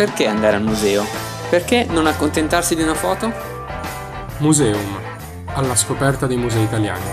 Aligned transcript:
Perché 0.00 0.26
andare 0.26 0.56
al 0.56 0.62
museo? 0.62 1.04
Perché 1.50 1.84
non 1.84 2.06
accontentarsi 2.06 2.74
di 2.74 2.80
una 2.80 2.94
foto? 2.94 3.30
Museum, 4.38 4.98
alla 5.48 5.74
scoperta 5.74 6.26
dei 6.26 6.38
musei 6.38 6.62
italiani. 6.62 7.04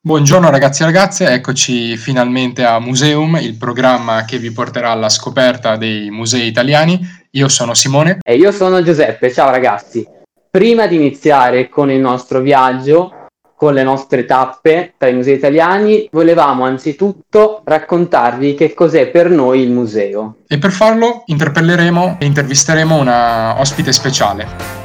Buongiorno 0.00 0.50
ragazzi 0.50 0.82
e 0.82 0.84
ragazze, 0.84 1.26
eccoci 1.30 1.96
finalmente 1.96 2.64
a 2.64 2.78
Museum, 2.78 3.38
il 3.42 3.56
programma 3.56 4.24
che 4.24 4.38
vi 4.38 4.52
porterà 4.52 4.90
alla 4.90 5.08
scoperta 5.08 5.76
dei 5.76 6.10
musei 6.10 6.46
italiani. 6.46 7.00
Io 7.32 7.48
sono 7.48 7.74
Simone. 7.74 8.18
E 8.24 8.36
io 8.36 8.52
sono 8.52 8.80
Giuseppe, 8.84 9.32
ciao 9.32 9.50
ragazzi. 9.50 10.06
Prima 10.48 10.86
di 10.86 10.94
iniziare 10.94 11.68
con 11.68 11.90
il 11.90 11.98
nostro 11.98 12.38
viaggio, 12.38 13.15
con 13.56 13.72
le 13.72 13.82
nostre 13.82 14.26
tappe 14.26 14.94
tra 14.96 15.08
i 15.08 15.14
musei 15.14 15.34
italiani, 15.34 16.08
volevamo 16.12 16.64
anzitutto 16.64 17.62
raccontarvi 17.64 18.54
che 18.54 18.74
cos'è 18.74 19.08
per 19.08 19.30
noi 19.30 19.62
il 19.62 19.70
museo. 19.70 20.36
E 20.46 20.58
per 20.58 20.70
farlo 20.70 21.22
interpelleremo 21.24 22.18
e 22.20 22.26
intervisteremo 22.26 22.96
una 22.96 23.58
ospite 23.58 23.92
speciale. 23.92 24.84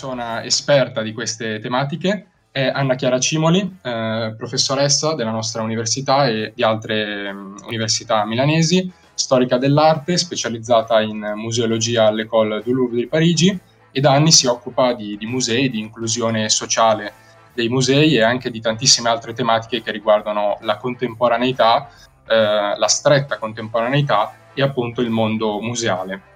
persona 0.00 0.42
esperta 0.44 1.02
di 1.02 1.12
queste 1.12 1.58
tematiche 1.58 2.29
è 2.52 2.66
Anna 2.66 2.96
Chiara 2.96 3.20
Cimoli, 3.20 3.78
eh, 3.82 4.34
professoressa 4.36 5.14
della 5.14 5.30
nostra 5.30 5.62
università 5.62 6.26
e 6.26 6.52
di 6.54 6.62
altre 6.62 7.30
um, 7.30 7.54
università 7.66 8.24
milanesi, 8.24 8.90
storica 9.14 9.56
dell'arte, 9.56 10.16
specializzata 10.16 11.00
in 11.00 11.32
museologia 11.36 12.06
all'École 12.06 12.62
du 12.62 12.72
Louvre 12.72 12.96
di 12.96 13.06
Parigi 13.06 13.58
e 13.92 14.00
da 14.00 14.12
anni 14.12 14.32
si 14.32 14.46
occupa 14.46 14.94
di, 14.94 15.16
di 15.16 15.26
musei, 15.26 15.70
di 15.70 15.78
inclusione 15.78 16.48
sociale 16.48 17.12
dei 17.54 17.68
musei 17.68 18.16
e 18.16 18.22
anche 18.22 18.50
di 18.50 18.60
tantissime 18.60 19.08
altre 19.08 19.32
tematiche 19.32 19.82
che 19.82 19.92
riguardano 19.92 20.58
la 20.62 20.76
contemporaneità, 20.76 21.88
eh, 22.26 22.74
la 22.76 22.88
stretta 22.88 23.38
contemporaneità 23.38 24.34
e 24.54 24.62
appunto 24.62 25.00
il 25.00 25.10
mondo 25.10 25.60
museale. 25.60 26.29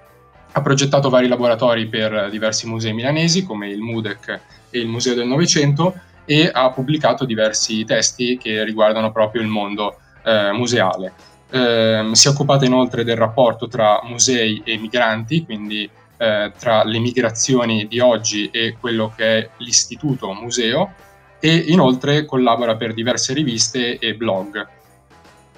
Ha 0.56 0.62
progettato 0.62 1.10
vari 1.10 1.26
laboratori 1.26 1.86
per 1.86 2.28
diversi 2.30 2.68
musei 2.68 2.92
milanesi 2.92 3.44
come 3.44 3.68
il 3.68 3.80
MUDEC 3.80 4.40
e 4.70 4.78
il 4.78 4.86
Museo 4.86 5.14
del 5.14 5.26
Novecento 5.26 5.94
e 6.24 6.48
ha 6.52 6.70
pubblicato 6.70 7.24
diversi 7.24 7.84
testi 7.84 8.38
che 8.38 8.64
riguardano 8.64 9.10
proprio 9.10 9.42
il 9.42 9.48
mondo 9.48 9.96
eh, 10.24 10.52
museale. 10.52 11.12
Eh, 11.50 12.08
si 12.12 12.28
è 12.28 12.30
occupata 12.30 12.64
inoltre 12.64 13.04
del 13.04 13.16
rapporto 13.16 13.68
tra 13.68 14.00
musei 14.04 14.62
e 14.64 14.78
migranti, 14.78 15.44
quindi 15.44 15.88
eh, 16.16 16.52
tra 16.58 16.84
le 16.84 16.98
migrazioni 16.98 17.86
di 17.88 17.98
oggi 17.98 18.48
e 18.50 18.76
quello 18.78 19.12
che 19.14 19.38
è 19.38 19.48
l'istituto 19.58 20.32
museo 20.32 20.92
e 21.40 21.54
inoltre 21.54 22.24
collabora 22.24 22.76
per 22.76 22.94
diverse 22.94 23.34
riviste 23.34 23.98
e 23.98 24.14
blog. 24.14 24.66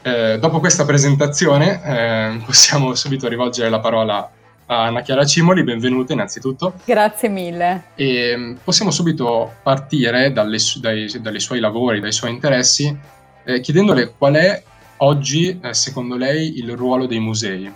Eh, 0.03 0.39
dopo 0.39 0.59
questa 0.59 0.85
presentazione 0.85 1.83
eh, 1.85 2.43
possiamo 2.45 2.95
subito 2.95 3.29
rivolgere 3.29 3.69
la 3.69 3.81
parola 3.81 4.31
Anna 4.69 5.03
Chiara 5.03 5.25
Cimoli, 5.25 5.62
benvenuta 5.62 6.12
innanzitutto. 6.12 6.75
Grazie 6.84 7.28
mille. 7.28 7.84
E 7.95 8.34
mm, 8.36 8.56
possiamo 8.64 8.91
subito 8.91 9.55
partire 9.62 10.33
dalle, 10.33 10.59
dai, 10.81 11.09
dai 11.20 11.41
suoi 11.41 11.61
lavori, 11.61 12.00
dai 12.00 12.11
suoi 12.11 12.31
interessi, 12.33 12.97
eh, 13.44 13.61
chiedendole 13.61 14.12
qual 14.19 14.34
è 14.34 14.62
oggi, 14.98 15.61
eh, 15.62 15.72
secondo 15.72 16.17
lei, 16.17 16.59
il 16.59 16.75
ruolo 16.77 17.06
dei 17.06 17.20
musei. 17.20 17.72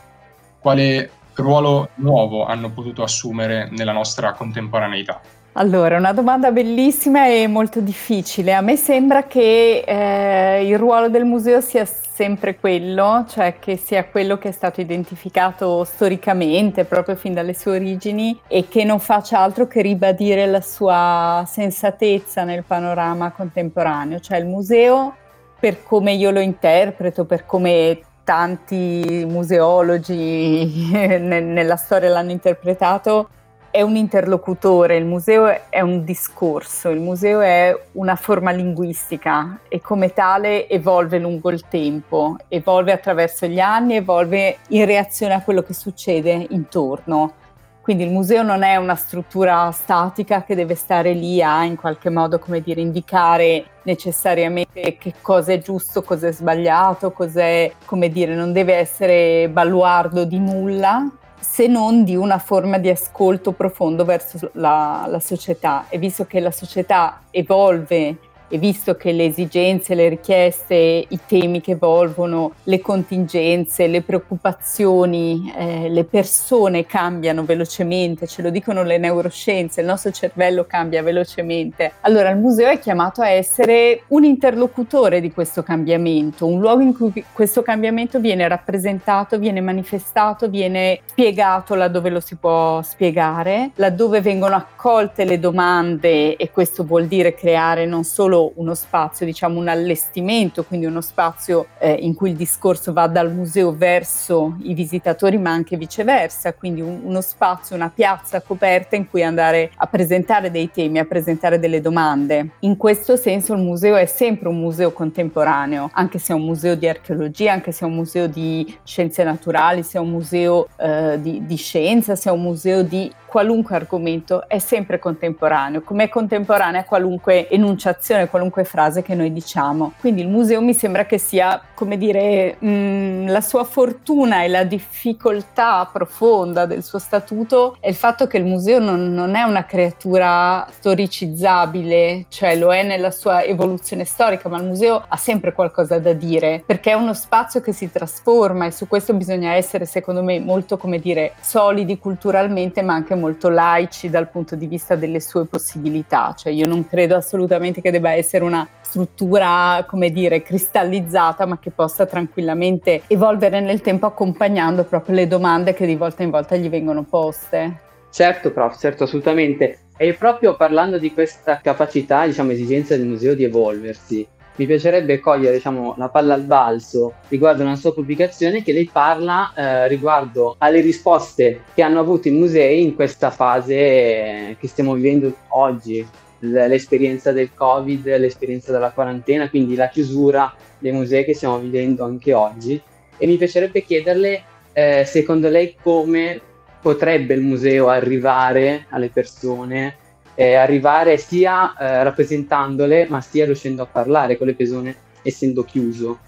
Quale 0.59 1.11
ruolo 1.35 1.91
nuovo 1.97 2.45
hanno 2.45 2.71
potuto 2.71 3.05
assumere 3.05 3.69
nella 3.71 3.93
nostra 3.93 4.33
contemporaneità? 4.33 5.21
Allora, 5.55 5.97
una 5.97 6.13
domanda 6.13 6.53
bellissima 6.53 7.27
e 7.27 7.49
molto 7.49 7.81
difficile. 7.81 8.55
A 8.55 8.61
me 8.61 8.77
sembra 8.77 9.25
che 9.25 9.83
eh, 9.85 10.65
il 10.65 10.79
ruolo 10.79 11.09
del 11.09 11.25
museo 11.25 11.61
sia 11.61 11.85
sempre 11.85 12.57
quello, 12.57 13.25
cioè 13.29 13.57
che 13.59 13.77
sia 13.77 14.05
quello 14.05 14.39
che 14.39 14.51
è 14.51 14.53
stato 14.53 14.81
identificato 14.81 15.83
storicamente, 15.83 16.85
proprio 16.85 17.17
fin 17.17 17.35
dalle 17.35 17.55
sue 17.55 17.73
origini, 17.73 18.41
e 18.47 18.69
che 18.69 18.85
non 18.85 19.01
faccia 19.01 19.41
altro 19.41 19.67
che 19.67 19.83
ribadire 19.83 20.47
la 20.47 20.61
sua 20.61 21.43
sensatezza 21.49 22.45
nel 22.45 22.63
panorama 22.63 23.33
contemporaneo. 23.33 24.21
Cioè 24.21 24.39
il 24.39 24.47
museo, 24.47 25.17
per 25.59 25.83
come 25.83 26.13
io 26.13 26.31
lo 26.31 26.41
interpreto, 26.41 27.25
per 27.25 27.45
come 27.45 27.99
tanti 28.23 29.27
museologi 29.29 30.91
nella 31.19 31.77
storia 31.77 32.09
l'hanno 32.09 32.31
interpretato, 32.31 33.31
è 33.71 33.83
un 33.83 33.95
interlocutore, 33.95 34.97
il 34.97 35.05
museo 35.05 35.69
è 35.69 35.81
un 35.81 36.05
discorso, 36.05 36.89
il 36.89 36.99
museo 36.99 37.41
è 37.41 37.79
una 37.93 38.17
forma 38.17 38.51
linguistica 38.51 39.61
e 39.69 39.81
come 39.81 40.13
tale 40.13 40.69
evolve 40.69 41.19
lungo 41.19 41.51
il 41.51 41.69
tempo, 41.69 42.37
evolve 42.49 42.91
attraverso 42.91 43.47
gli 43.47 43.61
anni, 43.61 43.97
evolve 43.97 44.59
in 44.71 44.85
reazione 44.87 45.35
a 45.35 45.43
quello 45.43 45.63
che 45.63 45.75
succede 45.75 46.49
intorno. 46.51 47.35
Quindi 47.81 48.05
il 48.05 48.11
museo 48.11 48.43
non 48.43 48.63
è 48.63 48.77
una 48.77 48.95
struttura 48.95 49.71
statica 49.73 50.43
che 50.43 50.55
deve 50.55 50.75
stare 50.75 51.13
lì 51.13 51.43
a 51.43 51.65
in 51.65 51.77
qualche 51.77 52.11
modo, 52.11 52.39
come 52.39 52.61
dire, 52.61 52.81
indicare 52.81 53.65
necessariamente 53.85 54.97
che 54.99 55.15
cosa 55.21 55.53
è 55.53 55.59
giusto, 55.59 56.03
cosa 56.03 56.29
è 56.29 56.33
sbagliato, 56.33 57.11
cos'è, 57.13 57.73
come 57.87 58.11
dire, 58.11 58.35
non 58.35 58.53
deve 58.53 58.75
essere 58.75 59.49
baluardo 59.49 60.25
di 60.25 60.39
nulla, 60.39 61.09
se 61.41 61.67
non 61.67 62.05
di 62.05 62.15
una 62.17 62.39
forma 62.39 62.79
di 62.79 62.89
ascolto 62.89 63.53
profondo 63.53 64.05
verso 64.05 64.51
la, 64.55 65.07
la 65.09 65.21
società. 65.21 65.87
E 65.89 65.99
visto 65.99 66.27
che 66.27 66.41
la 66.41 66.51
società 66.51 67.23
evolve 67.31 68.17
e 68.53 68.59
visto 68.59 68.97
che 68.97 69.13
le 69.13 69.27
esigenze, 69.27 69.95
le 69.95 70.09
richieste, 70.09 71.07
i 71.09 71.19
temi 71.25 71.61
che 71.61 71.73
evolvono, 71.73 72.55
le 72.65 72.81
contingenze, 72.81 73.87
le 73.87 74.03
preoccupazioni, 74.03 75.53
eh, 75.57 75.89
le 75.89 76.03
persone 76.05 76.85
cambiano 76.85 77.45
velocemente, 77.45 78.27
ce 78.27 78.43
lo 78.43 78.51
dicono 78.51 78.83
le 78.83 78.99
neuroscienze, 78.99 79.81
il 79.81 79.87
nostro 79.87 80.11
cervello 80.11 80.65
cambia 80.67 81.01
velocemente, 81.01 81.93
allora 82.01 82.31
il 82.31 82.39
museo 82.39 82.69
è 82.69 82.81
chiamato 82.81 83.23
a 83.23 83.29
essere 83.29 84.03
un 84.09 84.25
interlocutore 84.25 85.21
di 85.21 85.31
questo 85.33 85.63
cambiamento, 85.63 86.45
un 86.45 86.59
luogo 86.59 86.83
in 86.83 86.97
cui 86.97 87.25
questo 87.33 87.63
cambiamento 87.63 88.19
viene 88.19 88.49
rappresentato, 88.49 89.39
viene 89.39 89.61
manifestato, 89.61 90.49
viene 90.49 91.01
spiegato 91.05 91.77
laddove 91.77 92.11
lo 92.11 92.21
si 92.21 92.35
può 92.35 92.83
spiegare, 92.83 93.71
laddove 93.77 94.21
vengono 94.21 94.57
accolte 94.57 95.25
le 95.25 95.39
domande 95.39 96.35
e 96.35 96.51
questo 96.51 96.85
vuol 96.85 97.07
dire 97.07 97.35
creare 97.35 97.87
non 97.87 98.03
solo 98.03 98.40
uno 98.57 98.75
spazio, 98.75 99.27
diciamo 99.27 99.59
un 99.59 99.69
allestimento, 99.69 100.65
quindi 100.65 100.87
uno 100.87 101.01
spazio 101.01 101.67
eh, 101.79 101.93
in 101.93 102.15
cui 102.15 102.31
il 102.31 102.37
discorso 102.37 102.93
va 102.93 103.07
dal 103.07 103.33
museo 103.33 103.73
verso 103.73 104.57
i 104.63 104.75
visitatori, 104.75 105.39
ma 105.39 105.51
anche 105.51 105.77
viceversa, 105.77 106.55
quindi 106.55 106.81
un, 106.81 107.01
uno 107.05 107.21
spazio, 107.21 107.77
una 107.77 107.91
piazza 107.95 108.41
coperta 108.41 108.97
in 108.97 109.09
cui 109.09 109.23
andare 109.23 109.71
a 109.77 109.87
presentare 109.87 110.51
dei 110.51 110.71
temi, 110.71 110.99
a 110.99 111.05
presentare 111.05 111.59
delle 111.59 111.81
domande. 111.81 112.51
In 112.61 112.77
questo 112.77 113.17
senso 113.17 113.55
il 113.55 113.61
museo 113.61 113.97
è 113.97 114.07
sempre 114.07 114.49
un 114.49 114.59
museo 114.59 114.93
contemporaneo, 114.93 115.91
anche 115.93 116.19
se 116.19 116.33
è 116.33 116.37
un 116.37 116.45
museo 116.45 116.75
di 116.75 116.89
archeologia, 116.89 117.53
anche 117.53 117.73
se 117.73 117.85
è 117.85 117.89
un 117.89 117.95
museo 117.95 118.27
di 118.27 118.77
scienze 118.85 119.25
naturali, 119.25 119.83
se 119.83 119.99
è 119.99 120.01
un 120.01 120.11
museo 120.11 120.69
eh, 120.77 121.19
di, 121.21 121.45
di 121.45 121.57
scienza, 121.57 122.17
se 122.17 122.31
è 122.31 122.33
un 122.33 122.43
museo 122.43 122.83
di 122.83 123.11
qualunque 123.31 123.77
argomento 123.77 124.49
è 124.49 124.59
sempre 124.59 124.99
contemporaneo, 124.99 125.83
come 125.83 126.05
è 126.05 126.09
contemporanea 126.09 126.83
qualunque 126.83 127.49
enunciazione, 127.49 128.29
qualunque 128.31 128.65
frase 128.65 129.03
che 129.03 129.15
noi 129.15 129.33
diciamo. 129.33 129.93
Quindi 130.01 130.23
il 130.23 130.29
museo 130.29 130.63
mi 130.63 130.73
sembra 130.73 131.05
che 131.05 131.19
sia, 131.19 131.61
come 131.75 131.99
dire, 131.99 132.57
mh, 132.59 132.69
mm, 132.69 133.29
la 133.29 133.41
sua 133.41 133.65
fortuna 133.65 134.43
e 134.43 134.49
la 134.49 134.65
difficoltà 134.65 135.89
profonda 135.93 136.65
del 136.65 136.83
suo 136.83 136.99
statuto 136.99 137.77
è 137.81 137.89
il 137.89 137.95
fatto 137.95 138.27
che 138.27 138.39
il 138.39 138.45
museo 138.45 138.79
non, 138.79 139.13
non 139.13 139.35
è 139.35 139.43
una 139.43 139.65
creatura 139.65 140.67
storicizzabile, 140.71 142.27
cioè 142.29 142.57
lo 142.57 142.73
è 142.73 142.83
nella 142.83 143.11
sua 143.11 143.43
evoluzione 143.43 144.05
storica, 144.05 144.49
ma 144.49 144.59
il 144.59 144.67
museo 144.67 145.05
ha 145.07 145.17
sempre 145.17 145.53
qualcosa 145.53 145.99
da 145.99 146.13
dire, 146.13 146.63
perché 146.65 146.93
è 146.93 146.95
uno 146.95 147.15
spazio 147.15 147.61
che 147.61 147.73
si 147.73 147.91
trasforma 147.91 148.67
e 148.67 148.71
su 148.71 148.87
questo 148.87 149.13
bisogna 149.15 149.55
essere, 149.55 149.85
secondo 149.85 150.23
me, 150.23 150.39
molto, 150.39 150.77
come 150.77 150.99
dire, 150.99 151.33
solidi 151.41 151.99
culturalmente, 151.99 152.83
ma 152.83 152.95
anche 152.95 153.15
molto 153.15 153.49
laici 153.49 154.09
dal 154.09 154.29
punto 154.29 154.55
di 154.55 154.67
vista 154.67 154.95
delle 154.95 155.21
sue 155.21 155.47
possibilità, 155.47 156.35
cioè 156.37 156.53
io 156.53 156.67
non 156.67 156.87
credo 156.87 157.17
assolutamente 157.17 157.81
che 157.81 157.91
debba 157.91 158.11
essere 158.11 158.20
una 158.45 158.67
struttura, 158.81 159.85
come 159.89 160.11
dire, 160.11 160.43
cristallizzata, 160.43 161.47
ma 161.47 161.59
che 161.59 161.71
possa 161.71 162.07
tranquillamente 162.07 163.03
evolvere 163.07 163.61
nel 163.61 163.81
tempo 163.81 164.07
accompagnando 164.07 164.85
proprio 164.85 165.15
le 165.15 165.27
domande 165.27 165.75
che 165.75 165.87
di 165.87 165.97
volta 165.97 166.23
in 166.23 166.31
volta 166.31 166.57
gli 166.57 166.69
vengono 166.69 167.05
poste. 167.05 167.89
Certo, 168.11 168.51
prof, 168.51 168.79
certo, 168.79 169.05
assolutamente. 169.05 169.79
E 169.97 170.15
proprio 170.15 170.57
parlando 170.57 170.99
di 170.99 171.13
questa 171.13 171.61
capacità, 171.63 172.27
diciamo, 172.27 172.51
esigenza 172.51 172.97
del 172.97 173.07
museo 173.07 173.35
di 173.35 173.45
evolversi, 173.45 174.27
mi 174.57 174.67
piacerebbe 174.67 175.21
cogliere 175.21 175.57
diciamo, 175.57 175.95
la 175.97 176.11
palla 176.11 176.35
al 176.35 176.43
balzo 176.43 177.15
riguardo 177.29 177.63
una 177.63 177.77
sua 177.77 177.95
pubblicazione 177.95 178.63
che 178.63 178.73
lei 178.73 178.91
parla 178.93 179.53
eh, 179.55 179.89
riguardo 179.89 180.57
alle 180.59 180.81
risposte 180.81 181.63
che 181.73 181.83
hanno 181.83 182.01
avuto 182.01 182.29
i 182.29 182.33
musei 182.33 182.83
in 182.83 182.95
questa 182.95 183.31
fase 183.31 183.75
eh, 183.75 184.57
che 184.61 184.69
stiamo 184.69 184.93
vivendo 184.93 185.35
oggi, 185.49 186.07
l'esperienza 186.41 187.33
del 187.33 187.55
Covid, 187.55 188.17
l'esperienza 188.17 188.73
della 188.73 188.91
quarantena, 188.91 189.49
quindi 189.49 189.75
la 189.75 189.89
chiusura 189.89 190.55
dei 190.79 190.93
musei 190.93 191.25
che 191.25 191.35
stiamo 191.35 191.59
vivendo 191.59 192.05
anche 192.05 192.33
oggi. 192.33 192.81
E 193.17 193.27
mi 193.27 193.37
piacerebbe 193.37 193.83
chiederle, 193.83 194.43
eh, 194.73 195.05
secondo 195.05 195.49
lei, 195.49 195.77
come 195.81 196.41
potrebbe 196.81 197.35
il 197.35 197.43
museo 197.43 197.89
arrivare 197.89 198.87
alle 198.89 199.11
persone, 199.11 199.97
eh, 200.35 200.55
arrivare 200.55 201.19
sia 201.19 201.77
eh, 201.77 202.03
rappresentandole, 202.03 203.07
ma 203.09 203.21
sia 203.21 203.45
riuscendo 203.45 203.83
a 203.83 203.87
parlare 203.87 204.39
con 204.39 204.47
le 204.47 204.55
persone 204.55 204.97
essendo 205.23 205.65
chiuso. 205.65 206.19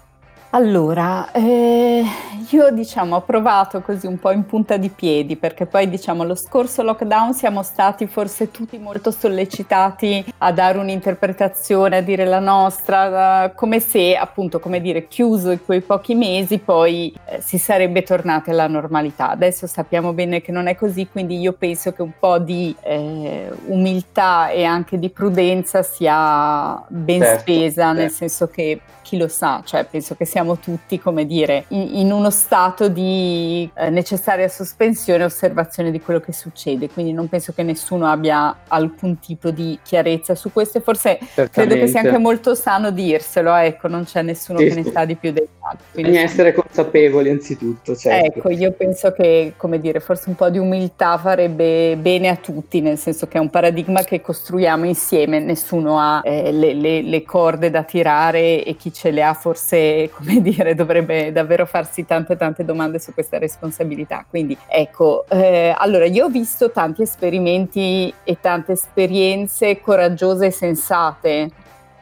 Allora, 0.55 1.31
eh, 1.31 2.05
io 2.51 2.69
diciamo 2.69 3.15
ho 3.15 3.21
provato 3.21 3.81
così 3.81 4.05
un 4.05 4.19
po' 4.19 4.29
in 4.29 4.45
punta 4.45 4.77
di 4.77 4.89
piedi 4.89 5.35
perché 5.35 5.65
poi 5.65 5.89
diciamo 5.89 6.23
lo 6.23 6.35
scorso 6.35 6.83
lockdown 6.83 7.33
siamo 7.33 7.63
stati 7.63 8.05
forse 8.05 8.51
tutti 8.51 8.77
molto 8.77 9.09
sollecitati 9.09 10.23
a 10.37 10.51
dare 10.51 10.77
un'interpretazione, 10.77 11.97
a 11.97 12.01
dire 12.01 12.25
la 12.25 12.37
nostra, 12.37 13.51
come 13.55 13.79
se 13.79 14.15
appunto 14.15 14.59
come 14.59 14.79
dire 14.79 15.07
chiuso 15.07 15.49
in 15.49 15.65
quei 15.65 15.81
pochi 15.81 16.13
mesi 16.13 16.59
poi 16.59 17.11
eh, 17.25 17.41
si 17.41 17.57
sarebbe 17.57 18.03
tornati 18.03 18.51
alla 18.51 18.67
normalità. 18.67 19.31
Adesso 19.31 19.65
sappiamo 19.65 20.13
bene 20.13 20.41
che 20.41 20.51
non 20.51 20.67
è 20.67 20.75
così, 20.75 21.07
quindi 21.11 21.39
io 21.39 21.53
penso 21.53 21.93
che 21.93 22.03
un 22.03 22.13
po' 22.19 22.37
di 22.37 22.75
eh, 22.83 23.51
umiltà 23.65 24.49
e 24.49 24.65
anche 24.65 24.99
di 24.99 25.09
prudenza 25.09 25.81
sia 25.81 26.79
ben 26.89 27.21
certo, 27.21 27.39
spesa, 27.39 27.85
certo. 27.85 27.99
nel 27.99 28.11
senso 28.11 28.47
che 28.49 28.81
chi 29.01 29.17
lo 29.17 29.27
sa, 29.27 29.61
cioè 29.63 29.85
penso 29.85 30.15
che 30.15 30.25
siamo 30.25 30.42
tutti, 30.57 30.99
come 30.99 31.25
dire, 31.25 31.65
in, 31.69 32.11
uno 32.11 32.29
stato 32.29 32.87
di 32.89 33.69
eh, 33.73 33.89
necessaria 33.89 34.47
sospensione 34.47 35.23
e 35.23 35.25
osservazione 35.25 35.91
di 35.91 35.99
quello 35.99 36.19
che 36.19 36.33
succede, 36.33 36.89
quindi 36.89 37.13
non 37.13 37.27
penso 37.27 37.53
che 37.53 37.63
nessuno 37.63 38.07
abbia 38.07 38.55
alcun 38.67 39.19
tipo 39.19 39.49
di 39.49 39.79
chiarezza 39.81 40.35
su 40.35 40.51
questo. 40.51 40.77
E 40.77 40.81
forse 40.81 41.19
credo 41.51 41.75
che 41.75 41.87
sia 41.87 42.01
anche 42.01 42.17
molto 42.17 42.55
sano 42.55 42.91
dirselo, 42.91 43.53
ecco, 43.55 43.87
non 43.87 44.03
c'è 44.03 44.21
nessuno 44.21 44.59
sì, 44.59 44.67
che 44.67 44.75
ne 44.75 44.83
sa 44.83 45.05
di 45.05 45.15
più 45.15 45.31
degli 45.31 45.47
altri. 45.59 46.03
Bisogna 46.03 46.21
essere 46.21 46.53
consapevoli 46.53 47.29
anzitutto, 47.29 47.95
certo. 47.95 48.39
Ecco, 48.39 48.49
io 48.49 48.71
penso 48.71 49.11
che, 49.11 49.53
come 49.57 49.79
dire, 49.79 49.99
forse 49.99 50.29
un 50.29 50.35
po' 50.35 50.49
di 50.49 50.57
umiltà 50.57 51.17
farebbe 51.17 51.95
bene 51.97 52.29
a 52.29 52.35
tutti, 52.35 52.81
nel 52.81 52.97
senso 52.97 53.27
che 53.27 53.37
è 53.37 53.41
un 53.41 53.49
paradigma 53.49 54.03
che 54.03 54.21
costruiamo 54.21 54.85
insieme, 54.85 55.39
nessuno 55.39 55.99
ha 55.99 56.21
eh, 56.23 56.51
le, 56.51 56.73
le, 56.73 57.01
le 57.01 57.23
corde 57.23 57.69
da 57.69 57.83
tirare 57.83 58.63
e 58.63 58.75
chi 58.75 58.91
ce 58.93 59.11
le 59.11 59.23
ha 59.23 59.33
forse, 59.33 60.09
come 60.13 60.32
dire, 60.41 60.75
dovrebbe 60.75 61.31
davvero 61.31 61.65
farsi 61.65 62.05
tante 62.05 62.35
tante 62.35 62.65
domande 62.65 62.99
su 62.99 63.13
questa 63.13 63.37
responsabilità. 63.37 64.25
Quindi 64.29 64.57
ecco, 64.67 65.25
eh, 65.29 65.73
allora 65.77 66.05
io 66.05 66.25
ho 66.25 66.29
visto 66.29 66.71
tanti 66.71 67.01
esperimenti 67.01 68.13
e 68.23 68.37
tante 68.39 68.73
esperienze 68.73 69.79
coraggiose 69.81 70.47
e 70.47 70.51
sensate. 70.51 71.49